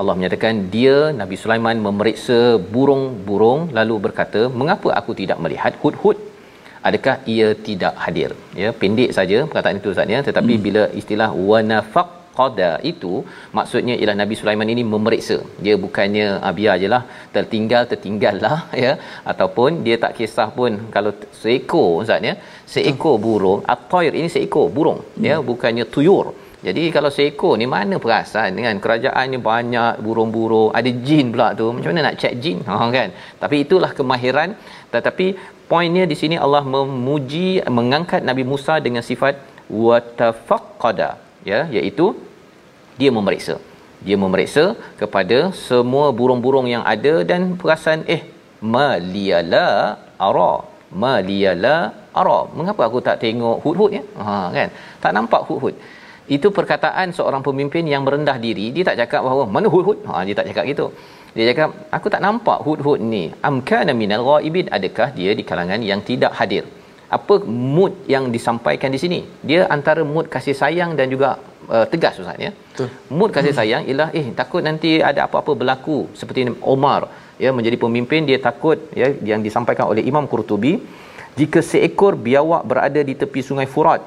Allah 0.00 0.14
menyatakan 0.18 0.54
dia 0.74 0.96
Nabi 1.20 1.36
Sulaiman 1.42 1.78
memeriksa 1.86 2.38
burung-burung 2.74 3.60
lalu 3.78 3.94
berkata, 4.06 4.40
"Mengapa 4.60 4.90
aku 5.00 5.12
tidak 5.20 5.38
melihat 5.44 5.72
hud-hud? 5.82 6.18
Adakah 6.88 7.16
ia 7.34 7.48
tidak 7.68 7.94
hadir?" 8.04 8.30
Ya, 8.62 8.70
pendek 8.82 9.10
saja 9.18 9.38
perkataan 9.50 9.80
itu 9.80 9.90
Ustaz 9.94 10.14
ya, 10.14 10.20
tetapi 10.28 10.54
hmm. 10.56 10.64
bila 10.66 10.84
istilah 11.00 11.30
wanafaq 11.50 12.08
qada 12.38 12.70
itu 12.90 13.12
maksudnya 13.58 13.94
ialah 14.00 14.16
Nabi 14.22 14.34
Sulaiman 14.40 14.70
ini 14.74 14.82
memeriksa. 14.94 15.38
Dia 15.64 15.74
bukannya 15.84 16.26
ah, 16.46 16.52
biar 16.58 16.72
ajalah 16.78 17.02
tertinggal 17.36 17.82
tertinggallah 17.92 18.58
ya 18.84 18.92
ataupun 19.32 19.82
dia 19.86 19.98
tak 20.04 20.14
kisah 20.18 20.48
pun 20.58 20.74
kalau 20.96 21.12
seekor 21.42 21.88
Ustaz 22.02 22.28
ya, 22.30 22.34
seekor 22.74 23.16
burung, 23.26 23.62
at-tayr 23.74 24.12
ini 24.20 24.30
seekor 24.36 24.68
burung 24.76 25.00
ya, 25.02 25.08
hmm. 25.10 25.30
ya 25.30 25.36
bukannya 25.50 25.86
tuyur. 25.96 26.28
Jadi 26.66 26.84
kalau 26.94 27.10
seekor 27.16 27.52
ni 27.60 27.66
mana 27.74 27.96
perasan 28.04 28.48
dengan 28.58 28.74
kerajaan 28.84 29.26
ni 29.32 29.38
banyak 29.50 30.02
burung-burung, 30.04 30.70
ada 30.78 30.90
jin 31.06 31.26
pula 31.34 31.48
tu. 31.58 31.66
Macam 31.74 31.90
mana 31.92 32.02
nak 32.08 32.16
check 32.22 32.34
jin? 32.42 32.58
Ha 32.68 32.74
kan. 32.96 33.08
Tapi 33.42 33.56
itulah 33.64 33.90
kemahiran 33.98 34.58
tetapi 34.94 35.26
poinnya 35.70 36.04
di 36.12 36.16
sini 36.22 36.36
Allah 36.46 36.62
memuji 36.74 37.48
mengangkat 37.78 38.22
Nabi 38.30 38.44
Musa 38.52 38.76
dengan 38.86 39.04
sifat 39.10 39.36
watafaqqada 39.82 41.10
ya 41.50 41.60
iaitu 41.76 42.06
dia 43.00 43.12
memeriksa. 43.18 43.56
Dia 44.06 44.16
memeriksa 44.24 44.64
kepada 45.02 45.38
semua 45.68 46.06
burung-burung 46.18 46.66
yang 46.74 46.82
ada 46.94 47.14
dan 47.30 47.42
perasan 47.60 48.02
eh 48.16 48.22
maliyala 48.76 49.66
ara 50.28 50.52
maliyala 51.04 51.76
ara 52.20 52.38
mengapa 52.58 52.82
aku 52.88 52.98
tak 53.08 53.16
tengok 53.24 53.56
hud-hud 53.64 53.90
ya 53.98 54.02
ha 54.26 54.36
kan 54.56 54.68
tak 55.02 55.12
nampak 55.16 55.42
hud-hud 55.48 55.74
itu 56.36 56.48
perkataan 56.56 57.08
seorang 57.16 57.42
pemimpin 57.46 57.84
yang 57.92 58.02
merendah 58.06 58.36
diri. 58.46 58.66
Dia 58.76 58.84
tak 58.88 58.96
cakap 59.00 59.20
bahawa 59.26 59.44
mana 59.54 59.68
hud-hud 59.74 59.98
ha 60.08 60.22
dia 60.28 60.34
tak 60.38 60.46
cakap 60.50 60.64
gitu. 60.72 60.86
Dia 61.36 61.44
cakap 61.50 61.68
aku 61.96 62.06
tak 62.14 62.22
nampak 62.26 62.58
hud-hud 62.66 63.00
ni. 63.12 63.24
Amkana 63.48 63.92
minal 64.02 64.24
ghaibin? 64.28 64.66
Adakah 64.76 65.08
dia 65.18 65.32
di 65.38 65.44
kalangan 65.50 65.80
yang 65.90 66.02
tidak 66.08 66.32
hadir? 66.40 66.64
Apa 67.16 67.34
mood 67.76 67.92
yang 68.14 68.24
disampaikan 68.34 68.92
di 68.94 69.00
sini? 69.04 69.20
Dia 69.48 69.60
antara 69.76 70.02
mood 70.12 70.26
kasih 70.34 70.56
sayang 70.62 70.92
dan 70.98 71.08
juga 71.14 71.30
uh, 71.74 71.86
tegas 71.92 72.20
ustaz 72.22 72.38
ya. 72.46 72.50
Betul. 72.52 72.88
mood 73.18 73.30
kasih 73.36 73.52
hmm. 73.52 73.60
sayang 73.60 73.82
ialah 73.90 74.08
eh 74.20 74.26
takut 74.40 74.62
nanti 74.68 74.90
ada 75.10 75.20
apa-apa 75.26 75.52
berlaku. 75.60 75.98
Seperti 76.20 76.44
Omar 76.74 77.00
ya 77.44 77.50
menjadi 77.56 77.76
pemimpin 77.84 78.28
dia 78.28 78.38
takut 78.48 78.78
ya 79.00 79.08
yang 79.30 79.40
disampaikan 79.46 79.86
oleh 79.92 80.04
Imam 80.10 80.24
Qurtubi 80.32 80.74
jika 81.40 81.60
seekor 81.70 82.12
biawak 82.28 82.62
berada 82.70 83.00
di 83.08 83.14
tepi 83.20 83.40
sungai 83.48 83.68
Furat 83.74 84.02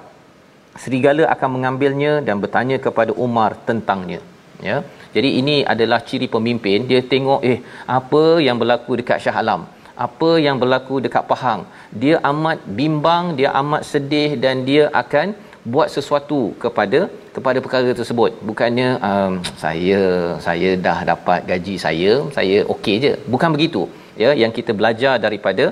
serigala 0.84 1.24
akan 1.34 1.49
mengambilnya 1.55 2.11
dan 2.28 2.39
bertanya 2.43 2.78
kepada 2.86 3.11
Umar 3.26 3.51
tentangnya 3.67 4.22
ya. 4.69 4.78
Jadi 5.15 5.30
ini 5.41 5.55
adalah 5.74 5.99
ciri 6.09 6.28
pemimpin. 6.36 6.88
Dia 6.89 6.99
tengok 7.13 7.39
eh 7.51 7.59
apa 7.99 8.24
yang 8.47 8.57
berlaku 8.61 8.91
dekat 9.01 9.19
Shah 9.24 9.38
Alam? 9.41 9.61
Apa 10.05 10.30
yang 10.45 10.57
berlaku 10.61 10.95
dekat 11.05 11.24
Pahang? 11.32 11.61
Dia 12.01 12.15
amat 12.32 12.59
bimbang 12.80 13.26
dia 13.39 13.49
amat 13.61 13.82
sedih 13.91 14.30
dan 14.43 14.63
dia 14.69 14.84
akan 15.01 15.36
buat 15.74 15.88
sesuatu 15.95 16.39
kepada 16.63 16.99
kepada 17.36 17.57
perkara 17.65 17.91
tersebut. 17.99 18.32
Bukannya 18.49 18.89
um, 19.09 19.34
saya 19.63 20.01
saya 20.45 20.69
dah 20.88 20.99
dapat 21.11 21.41
gaji 21.51 21.76
saya 21.86 22.13
saya 22.38 22.59
okey 22.76 22.95
je. 23.05 23.13
Bukan 23.36 23.51
begitu 23.57 23.84
ya. 24.24 24.32
Yang 24.43 24.53
kita 24.59 24.72
belajar 24.80 25.15
daripada 25.26 25.67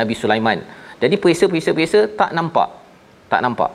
Nabi 0.00 0.16
Sulaiman. 0.22 0.60
Jadi 1.02 1.16
perisa-perisa-perisa 1.22 2.00
tak 2.20 2.32
nampak. 2.38 2.70
Tak 3.32 3.42
nampak 3.46 3.70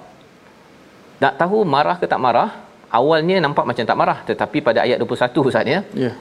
nak 1.24 1.34
tahu 1.42 1.58
marah 1.76 1.98
ke 2.02 2.08
tak 2.14 2.22
marah? 2.26 2.50
Awalnya 2.98 3.38
nampak 3.44 3.66
macam 3.70 3.86
tak 3.90 3.98
marah 4.02 4.18
tetapi 4.30 4.58
pada 4.68 4.80
ayat 4.86 4.98
21 5.04 5.48
Ustaz 5.50 5.66
ya? 5.74 5.80
Ya. 6.04 6.12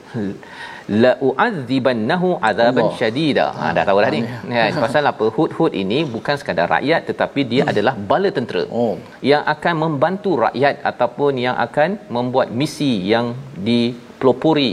La 1.02 1.12
u'adzibannahu 1.26 2.28
azaban 2.48 2.86
syadida. 3.00 3.44
Ha 3.58 3.66
dah 3.76 3.84
tahu 3.88 3.98
dah 4.04 4.10
ni 4.14 4.20
kan 4.56 4.80
pasal 4.84 5.04
apa? 5.12 5.26
Hud-hud 5.36 5.72
ini 5.82 5.98
bukan 6.14 6.36
sekadar 6.40 6.66
rakyat 6.76 7.08
tetapi 7.10 7.40
dia 7.52 7.62
hmm. 7.64 7.72
adalah 7.72 7.94
bala 8.10 8.30
tentera. 8.38 8.64
Oh. 8.80 8.96
yang 9.30 9.42
akan 9.54 9.74
membantu 9.84 10.32
rakyat 10.46 10.74
ataupun 10.90 11.32
yang 11.46 11.56
akan 11.66 11.90
membuat 12.16 12.50
misi 12.60 12.92
yang 13.12 13.28
dipelopori 13.68 14.72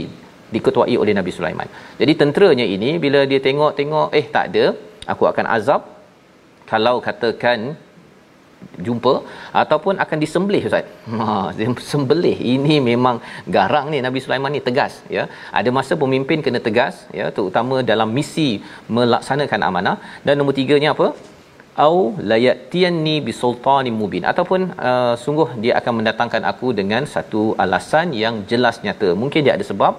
diketuai 0.54 0.94
oleh 1.02 1.14
Nabi 1.18 1.32
Sulaiman. 1.36 1.68
Jadi 2.00 2.12
tenteranya 2.22 2.66
ini 2.76 2.90
bila 3.04 3.20
dia 3.30 3.40
tengok-tengok 3.48 4.08
eh 4.18 4.26
tak 4.36 4.44
ada, 4.52 4.64
aku 5.12 5.24
akan 5.32 5.46
azab. 5.56 5.82
Kalau 6.72 6.96
katakan 7.06 7.58
jumpa 8.86 9.14
ataupun 9.62 9.94
akan 10.04 10.18
disembelih 10.24 10.62
ustaz. 10.68 10.86
Ha 11.20 11.52
sembelih 11.92 12.36
ini 12.54 12.76
memang 12.90 13.18
garang 13.56 13.88
ni 13.94 14.00
Nabi 14.06 14.22
Sulaiman 14.24 14.54
ni 14.56 14.62
tegas 14.68 14.94
ya. 15.16 15.26
Ada 15.60 15.72
masa 15.78 15.96
pemimpin 16.04 16.40
kena 16.46 16.62
tegas 16.68 16.96
ya 17.20 17.28
terutama 17.36 17.76
dalam 17.92 18.10
misi 18.18 18.50
melaksanakan 18.96 19.62
amanah 19.68 19.96
dan 20.26 20.36
nombor 20.40 20.56
tiganya 20.60 20.90
apa? 20.96 21.08
au 21.86 21.98
layatiyanni 22.30 23.14
bisultanin 23.26 23.94
mubin 24.00 24.24
ataupun 24.32 24.60
uh, 24.88 25.14
sungguh 25.24 25.48
dia 25.62 25.72
akan 25.80 25.92
mendatangkan 25.98 26.42
aku 26.50 26.68
dengan 26.80 27.02
satu 27.14 27.42
alasan 27.64 28.12
yang 28.22 28.44
jelas 28.50 28.78
nyata. 28.84 29.08
Mungkin 29.22 29.40
dia 29.46 29.54
ada 29.56 29.64
sebab 29.72 29.94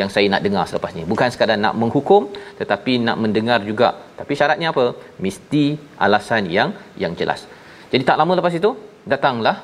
yang 0.00 0.10
saya 0.14 0.26
nak 0.32 0.42
dengar 0.46 0.64
selepas 0.70 0.92
ni. 0.98 1.02
Bukan 1.12 1.28
sekadar 1.34 1.58
nak 1.64 1.74
menghukum 1.80 2.22
tetapi 2.60 2.92
nak 3.06 3.16
mendengar 3.22 3.60
juga. 3.70 3.88
Tapi 4.20 4.32
syaratnya 4.38 4.68
apa? 4.74 4.84
Mesti 5.24 5.64
alasan 6.06 6.46
yang 6.56 6.70
yang 7.02 7.14
jelas. 7.20 7.42
Jadi 7.91 8.03
tak 8.03 8.17
lama 8.19 8.31
lepas 8.39 8.53
itu 8.53 8.71
datanglah 9.05 9.55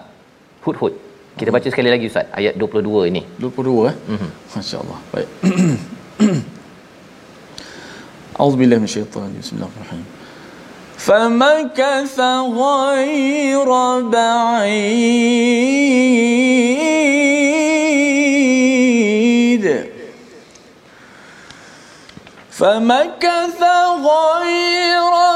hud-hud. 0.64 0.94
Kita 1.40 1.50
baca 1.50 1.68
sekali 1.74 1.90
lagi 1.94 2.06
Ustaz 2.12 2.28
ayat 2.32 2.54
22 2.60 3.10
ini. 3.12 3.22
22 3.40 3.90
eh. 3.90 3.96
Mm-hmm. 4.14 4.30
Masya-Allah. 4.56 5.00
Baik. 5.14 5.30
Auzubillahi 8.42 8.80
minasyaitanir 8.84 9.40
Bismillahirrahmanirrahim. 9.42 10.22
فمكث 11.02 12.20
غير 12.54 13.70
بعيد 14.14 15.42
فمكث 22.52 23.62
غير 24.14 25.35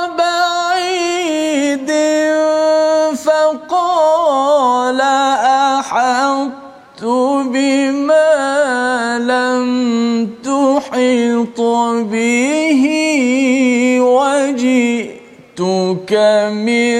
به 12.03 12.83
وجئتك 14.01 15.61
من 16.51 16.97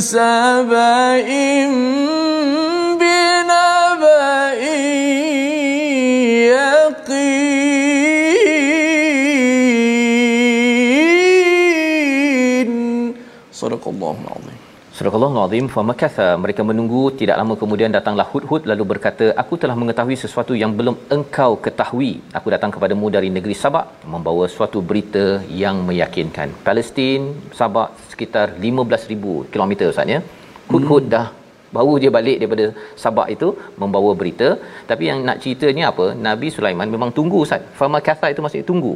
سبأ 0.00 1.28
بنبأ 3.00 4.52
يقين 12.18 13.14
Sadaqallahu 13.58 14.22
Al-Azim 15.03 15.65
famakatha 15.73 16.27
mereka 16.43 16.61
menunggu. 16.69 17.01
Tidak 17.19 17.35
lama 17.39 17.53
kemudian 17.61 17.91
datanglah 17.95 18.25
Hud-Hud 18.31 18.63
lalu 18.71 18.83
berkata 18.91 19.25
aku 19.41 19.59
telah 19.61 19.75
mengetahui 19.81 20.15
sesuatu 20.21 20.53
yang 20.61 20.71
belum 20.79 20.95
engkau 21.15 21.51
ketahui. 21.65 22.11
Aku 22.37 22.47
datang 22.53 22.71
kepadamu 22.75 23.11
dari 23.15 23.29
negeri 23.37 23.55
Sabak 23.63 24.07
membawa 24.13 24.47
suatu 24.55 24.79
berita 24.89 25.25
yang 25.63 25.83
meyakinkan. 25.89 26.55
Palestin 26.67 27.35
Sabak 27.59 27.89
sekitar 28.11 28.47
15000 28.55 29.51
kilometer 29.51 29.91
Ustaz 29.91 30.07
ya. 30.15 30.19
Hud-Hud 30.71 31.11
dah 31.15 31.27
baru 31.75 31.93
dia 32.03 32.11
balik 32.17 32.37
daripada 32.39 32.65
Sabak 33.03 33.27
itu 33.35 33.49
membawa 33.81 34.13
berita. 34.21 34.55
Tapi 34.91 35.03
yang 35.11 35.19
nak 35.27 35.43
ceritanya 35.43 35.91
apa? 35.91 36.07
Nabi 36.27 36.47
Sulaiman 36.47 36.87
memang 36.95 37.11
tunggu 37.19 37.43
Ustaz. 37.43 37.59
Famakatha 37.81 38.31
itu 38.31 38.39
maksudnya 38.45 38.69
tunggu. 38.71 38.95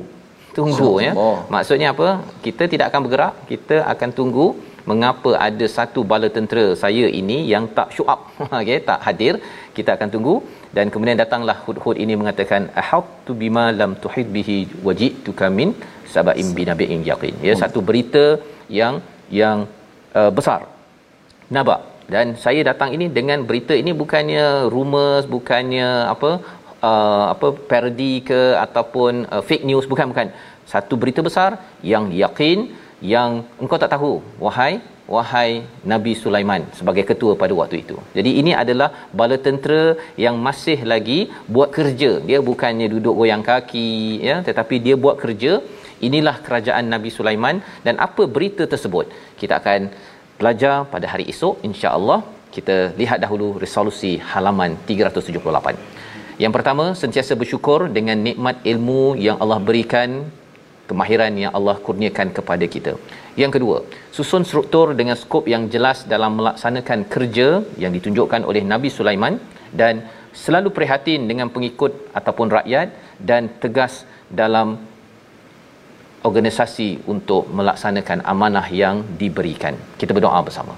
Tunggu 0.56 0.92
ya. 1.04 1.12
Maksudnya 1.56 1.92
apa? 1.92 2.08
Kita 2.48 2.64
tidak 2.72 2.96
akan 2.96 3.02
bergerak. 3.06 3.34
Kita 3.52 3.78
akan 3.94 4.10
tunggu 4.22 4.48
mengapa 4.92 5.32
ada 5.48 5.66
satu 5.78 6.02
bala 6.12 6.28
tentera 6.38 6.66
saya 6.84 7.06
ini 7.22 7.38
yang 7.54 7.66
tak 7.78 7.90
show 7.96 8.08
up? 8.14 8.22
Okey 8.62 8.78
tak 8.90 9.00
hadir. 9.08 9.34
Kita 9.78 9.92
akan 9.98 10.10
tunggu. 10.14 10.36
Dan 10.78 10.88
kemudian 10.94 11.20
datanglah 11.24 11.58
hud-hud 11.66 11.98
ini 12.04 12.14
mengatakan 12.22 12.64
ahatu 12.82 13.34
bima 13.42 13.66
lam 13.80 13.92
tuhid 14.04 14.28
bihi 14.36 14.58
wajituka 14.88 15.48
min 15.60 15.70
saba'im 16.14 16.50
binabi'in 16.58 17.02
yaqin. 17.10 17.36
Ya 17.48 17.54
hmm. 17.54 17.62
satu 17.64 17.82
berita 17.90 18.26
yang 18.80 18.96
yang 19.42 19.60
uh, 20.20 20.32
besar. 20.40 20.62
Nabak 21.56 21.82
dan 22.14 22.28
saya 22.44 22.62
datang 22.70 22.90
ini 22.96 23.06
dengan 23.18 23.40
berita 23.50 23.74
ini 23.82 23.92
bukannya 24.02 24.46
rumors 24.74 25.26
bukannya 25.36 25.90
apa 26.14 26.32
uh, 26.90 27.26
apa 27.34 27.48
parody 27.72 28.14
ke 28.30 28.42
ataupun 28.66 29.14
uh, 29.34 29.44
fake 29.50 29.68
news. 29.70 29.88
Bukan 29.94 30.08
bukan. 30.14 30.30
Satu 30.72 30.94
berita 31.02 31.22
besar 31.28 31.52
yang 31.92 32.06
yakin 32.24 32.58
yang 33.14 33.46
engkau 33.62 33.78
tak 33.82 33.92
tahu 33.96 34.12
wahai 34.46 34.74
wahai 35.16 35.52
Nabi 35.92 36.14
Sulaiman 36.22 36.62
sebagai 36.78 37.04
ketua 37.10 37.34
pada 37.42 37.54
waktu 37.60 37.76
itu. 37.84 37.96
Jadi 38.18 38.32
ini 38.42 38.52
adalah 38.62 38.90
bala 39.20 39.38
tentera 39.46 39.84
yang 40.26 40.36
masih 40.48 40.78
lagi 40.92 41.20
buat 41.56 41.70
kerja. 41.78 42.12
Dia 42.30 42.40
bukannya 42.50 42.88
duduk 42.96 43.16
goyang 43.22 43.44
kaki 43.50 43.90
ya 44.30 44.38
tetapi 44.48 44.78
dia 44.88 44.96
buat 45.06 45.18
kerja. 45.24 45.54
Inilah 46.08 46.36
kerajaan 46.46 46.86
Nabi 46.94 47.10
Sulaiman 47.18 47.58
dan 47.86 47.96
apa 48.08 48.24
berita 48.36 48.64
tersebut? 48.74 49.06
Kita 49.42 49.54
akan 49.62 49.90
belajar 50.40 50.76
pada 50.94 51.08
hari 51.14 51.26
esok 51.34 51.64
insya-Allah. 51.70 52.20
Kita 52.56 52.76
lihat 53.00 53.20
dahulu 53.24 53.48
resolusi 53.64 54.12
halaman 54.32 54.78
378. 54.90 55.98
Yang 56.44 56.54
pertama, 56.56 56.86
sentiasa 57.02 57.34
bersyukur 57.42 57.80
dengan 57.98 58.18
nikmat 58.28 58.58
ilmu 58.72 59.02
yang 59.28 59.38
Allah 59.44 59.58
berikan 59.70 60.10
kemahiran 60.90 61.32
yang 61.44 61.52
Allah 61.58 61.76
kurniakan 61.86 62.28
kepada 62.38 62.66
kita. 62.76 62.94
Yang 63.42 63.52
kedua, 63.60 63.78
susun 64.16 64.44
struktur 64.50 64.96
dengan 65.00 65.16
skop 65.22 65.46
yang 65.54 65.64
jelas 65.74 66.08
dalam 66.14 66.40
melaksanakan 66.40 67.00
kerja 67.14 67.48
yang 67.84 67.92
ditunjukkan 67.98 68.42
oleh 68.50 68.64
Nabi 68.74 68.90
Sulaiman 68.98 69.36
dan 69.82 70.08
selalu 70.44 70.70
prihatin 70.78 71.28
dengan 71.30 71.50
pengikut 71.56 71.92
ataupun 72.20 72.48
rakyat 72.58 72.88
dan 73.30 73.52
tegas 73.64 73.94
dalam 74.42 74.80
organisasi 76.28 76.90
untuk 77.14 77.46
melaksanakan 77.58 78.26
amanah 78.34 78.68
yang 78.84 79.06
diberikan. 79.22 79.78
Kita 80.02 80.12
berdoa 80.18 80.40
bersama. 80.48 80.74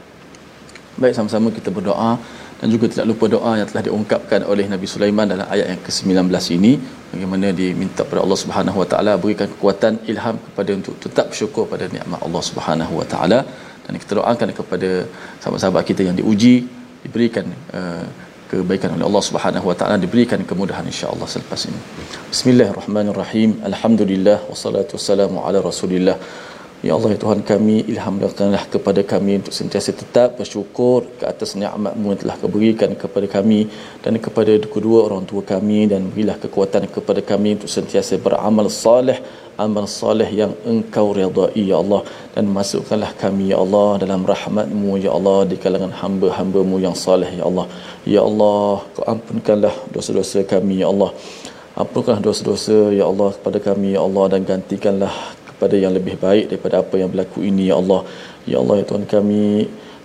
Baik, 0.99 1.16
sama-sama 1.16 1.47
kita 1.57 1.72
berdoa 1.72 2.20
dan 2.60 2.68
juga 2.74 2.86
tidak 2.93 3.05
lupa 3.12 3.26
doa 3.36 3.51
yang 3.60 3.68
telah 3.72 3.84
diungkapkan 3.88 4.41
oleh 4.51 4.66
Nabi 4.74 4.88
Sulaiman 4.93 5.28
dalam 5.34 5.47
ayat 5.53 5.68
yang 5.72 5.82
ke-19 5.88 6.45
ini 6.57 6.72
bagaimana 7.12 7.47
diminta 7.60 8.01
kepada 8.05 8.22
Allah 8.26 8.39
Subhanahu 8.43 8.78
Wa 8.82 8.88
Taala 8.91 9.14
berikan 9.24 9.47
kekuatan 9.53 9.93
ilham 10.12 10.36
kepada 10.47 10.72
untuk 10.80 10.95
tetap 11.05 11.26
bersyukur 11.32 11.66
pada 11.74 11.88
nikmat 11.95 12.20
Allah 12.28 12.43
Subhanahu 12.49 12.93
Wa 12.99 13.07
Taala 13.14 13.39
dan 13.86 13.93
kita 14.01 14.12
doakan 14.20 14.49
kepada 14.60 14.89
sahabat-sahabat 15.41 15.84
kita 15.91 16.01
yang 16.07 16.18
diuji 16.20 16.55
diberikan 17.05 17.45
uh, 17.80 18.05
kebaikan 18.51 18.91
oleh 18.95 19.05
Allah 19.10 19.24
Subhanahu 19.30 19.66
Wa 19.72 19.76
Taala 19.80 19.95
diberikan 20.05 20.39
kemudahan 20.51 20.86
insya-Allah 20.91 21.28
selepas 21.34 21.62
ini. 21.70 21.80
Bismillahirrahmanirrahim. 22.34 23.49
Alhamdulillah 23.70 24.38
wassalatu 24.51 24.97
wassalamu 24.97 25.45
ala 25.47 25.60
Rasulillah. 25.72 26.18
Ya 26.80 26.96
Allah 26.96 27.10
ya 27.12 27.20
Tuhan 27.20 27.44
kami 27.44 27.76
ilhamkanlah 27.92 28.64
kepada 28.74 29.02
kami 29.04 29.32
untuk 29.44 29.52
sentiasa 29.52 29.92
tetap 30.02 30.40
bersyukur 30.40 31.00
ke 31.20 31.28
atas 31.28 31.60
nikmat-Mu 31.60 32.08
yang 32.12 32.22
telah 32.24 32.36
Kau 32.40 32.48
berikan 32.48 32.92
kepada 33.02 33.28
kami 33.28 33.68
dan 34.04 34.16
kepada 34.26 34.56
kedua 34.76 35.00
orang 35.08 35.28
tua 35.28 35.44
kami 35.44 35.92
dan 35.92 36.08
berilah 36.08 36.40
kekuatan 36.44 36.88
kepada 36.88 37.20
kami 37.32 37.60
untuk 37.60 37.68
sentiasa 37.68 38.16
beramal 38.26 38.72
saleh 38.72 39.20
amal 39.60 39.86
saleh 39.92 40.30
yang 40.32 40.54
Engkau 40.72 41.08
redai 41.18 41.64
ya 41.72 41.76
Allah. 41.84 42.02
Dan 42.36 42.48
masukkanlah 42.58 43.12
kami 43.24 43.52
ya 43.52 43.60
Allah 43.64 43.90
dalam 44.04 44.24
rahmat-Mu 44.24 44.92
ya 45.06 45.12
Allah 45.18 45.40
di 45.52 45.60
kalangan 45.64 45.92
hamba-hamba-Mu 46.02 46.80
yang 46.86 46.96
saleh 46.96 47.32
ya 47.40 47.44
Allah. 47.50 47.68
Ya 48.16 48.22
Allah 48.30 48.88
Kau 48.96 49.04
ampunkanlah 49.04 49.76
dosa-dosa 49.92 50.48
kami 50.54 50.80
ya 50.84 50.88
Allah. 50.94 51.12
Ampunkanlah 51.76 52.24
dosa-dosa 52.30 52.96
ya 53.00 53.04
Allah 53.12 53.30
kepada 53.36 53.60
kami 53.68 53.90
ya 53.96 54.02
Allah 54.08 54.26
dan 54.32 54.48
gantikanlah 54.48 55.14
pada 55.62 55.76
yang 55.84 55.93
lebih 55.97 56.16
baik 56.26 56.45
daripada 56.51 56.76
apa 56.84 56.95
yang 57.01 57.10
berlaku 57.14 57.39
ini 57.49 57.70
ya 57.72 57.76
Allah. 57.82 58.01
Ya 58.51 58.57
Allah 58.62 58.76
ya 58.82 58.86
Tuhan 58.89 59.05
kami 59.16 59.43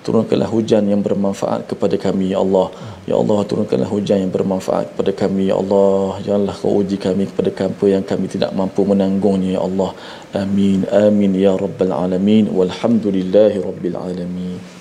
turunkanlah 0.07 0.49
hujan 0.55 0.85
yang 0.93 1.01
bermanfaat 1.07 1.61
kepada 1.71 1.97
kami 2.07 2.27
ya 2.35 2.39
Allah. 2.45 2.67
Ya 3.11 3.15
Allah 3.23 3.39
turunkanlah 3.51 3.89
hujan 3.95 4.19
yang 4.25 4.33
bermanfaat 4.37 4.93
kepada 4.93 5.13
kami 5.23 5.43
ya 5.51 5.57
Allah. 5.63 6.21
Janganlah 6.27 6.55
kau 6.61 6.75
uji 6.83 6.97
kami 7.07 7.25
kepada 7.31 7.51
apa 7.71 7.85
yang 7.95 8.05
kami 8.13 8.27
tidak 8.35 8.53
mampu 8.61 8.83
menanggungnya 8.93 9.51
ya 9.57 9.63
Allah. 9.69 9.91
Amin 10.45 10.81
amin 11.05 11.33
ya 11.47 11.55
rabbal 11.65 11.95
alamin. 12.05 12.47
Walhamdulillahi 12.61 13.59
rabbil 13.69 13.99
alamin 14.07 14.74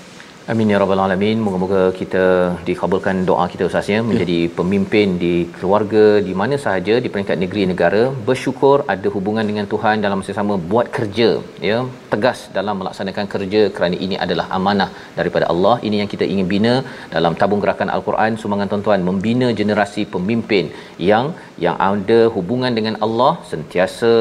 Amin 0.51 0.71
ya 0.71 0.77
rabbal 0.81 1.01
alamin. 1.03 1.37
Moga-moga 1.43 1.81
kita 1.99 2.23
dikabulkan 2.67 3.17
doa 3.27 3.43
kita 3.51 3.63
Ustaz 3.69 3.87
ya 3.93 3.99
menjadi 4.07 4.39
ya. 4.39 4.49
pemimpin 4.57 5.15
di 5.21 5.35
keluarga 5.57 6.03
di 6.25 6.33
mana 6.39 6.55
sahaja 6.63 6.95
di 7.03 7.09
peringkat 7.13 7.37
negeri 7.43 7.63
negara 7.69 8.01
bersyukur 8.29 8.83
ada 8.93 9.07
hubungan 9.13 9.45
dengan 9.49 9.65
Tuhan 9.73 10.03
dalam 10.05 10.19
masa 10.21 10.35
sama 10.39 10.57
buat 10.73 10.89
kerja 10.97 11.29
ya 11.69 11.77
tegas 12.11 12.41
dalam 12.57 12.75
melaksanakan 12.81 13.25
kerja 13.35 13.61
kerana 13.77 13.97
ini 14.07 14.17
adalah 14.25 14.47
amanah 14.57 14.89
daripada 15.19 15.47
Allah. 15.53 15.75
Ini 15.87 15.95
yang 16.03 16.11
kita 16.15 16.27
ingin 16.33 16.49
bina 16.53 16.73
dalam 17.15 17.39
tabung 17.39 17.63
gerakan 17.63 17.95
Al-Quran 17.95 18.41
sumbangan 18.43 18.71
tuan-tuan 18.73 19.07
membina 19.09 19.49
generasi 19.63 20.03
pemimpin 20.17 20.75
yang 21.11 21.31
yang 21.67 21.79
ada 21.89 22.21
hubungan 22.35 22.75
dengan 22.79 22.97
Allah 23.07 23.33
sentiasa 23.53 24.13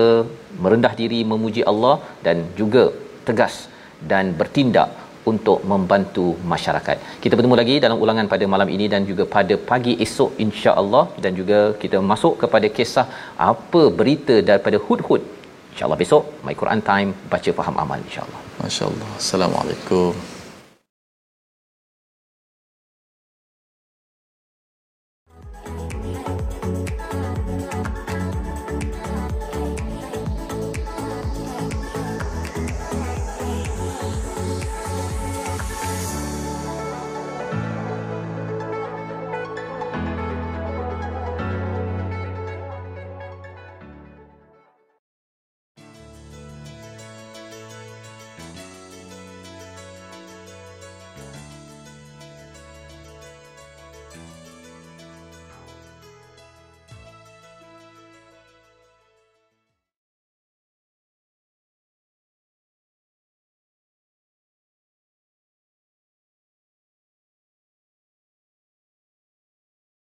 merendah 0.63 0.95
diri 1.03 1.23
memuji 1.35 1.65
Allah 1.73 1.97
dan 2.29 2.47
juga 2.63 2.87
tegas 3.29 3.57
dan 4.13 4.27
bertindak 4.39 5.02
untuk 5.31 5.59
membantu 5.73 6.27
masyarakat. 6.53 6.97
Kita 7.23 7.37
bertemu 7.39 7.57
lagi 7.61 7.77
dalam 7.85 8.01
ulangan 8.05 8.27
pada 8.33 8.47
malam 8.55 8.69
ini 8.77 8.89
dan 8.95 9.05
juga 9.11 9.27
pada 9.37 9.57
pagi 9.71 9.95
esok 10.07 10.41
insya-Allah 10.47 11.05
dan 11.25 11.33
juga 11.41 11.61
kita 11.85 12.01
masuk 12.13 12.35
kepada 12.43 12.69
kisah 12.79 13.07
apa 13.51 13.83
berita 14.01 14.37
daripada 14.51 14.81
hud-hud. 14.89 15.25
Insya-Allah 15.73 16.01
besok 16.05 16.25
My 16.47 16.55
Quran 16.63 16.83
Time 16.91 17.11
baca 17.33 17.51
faham 17.61 17.79
amal 17.85 17.99
insya-Allah. 18.09 18.41
Masya-Allah. 18.63 19.11
Assalamualaikum. 19.23 20.32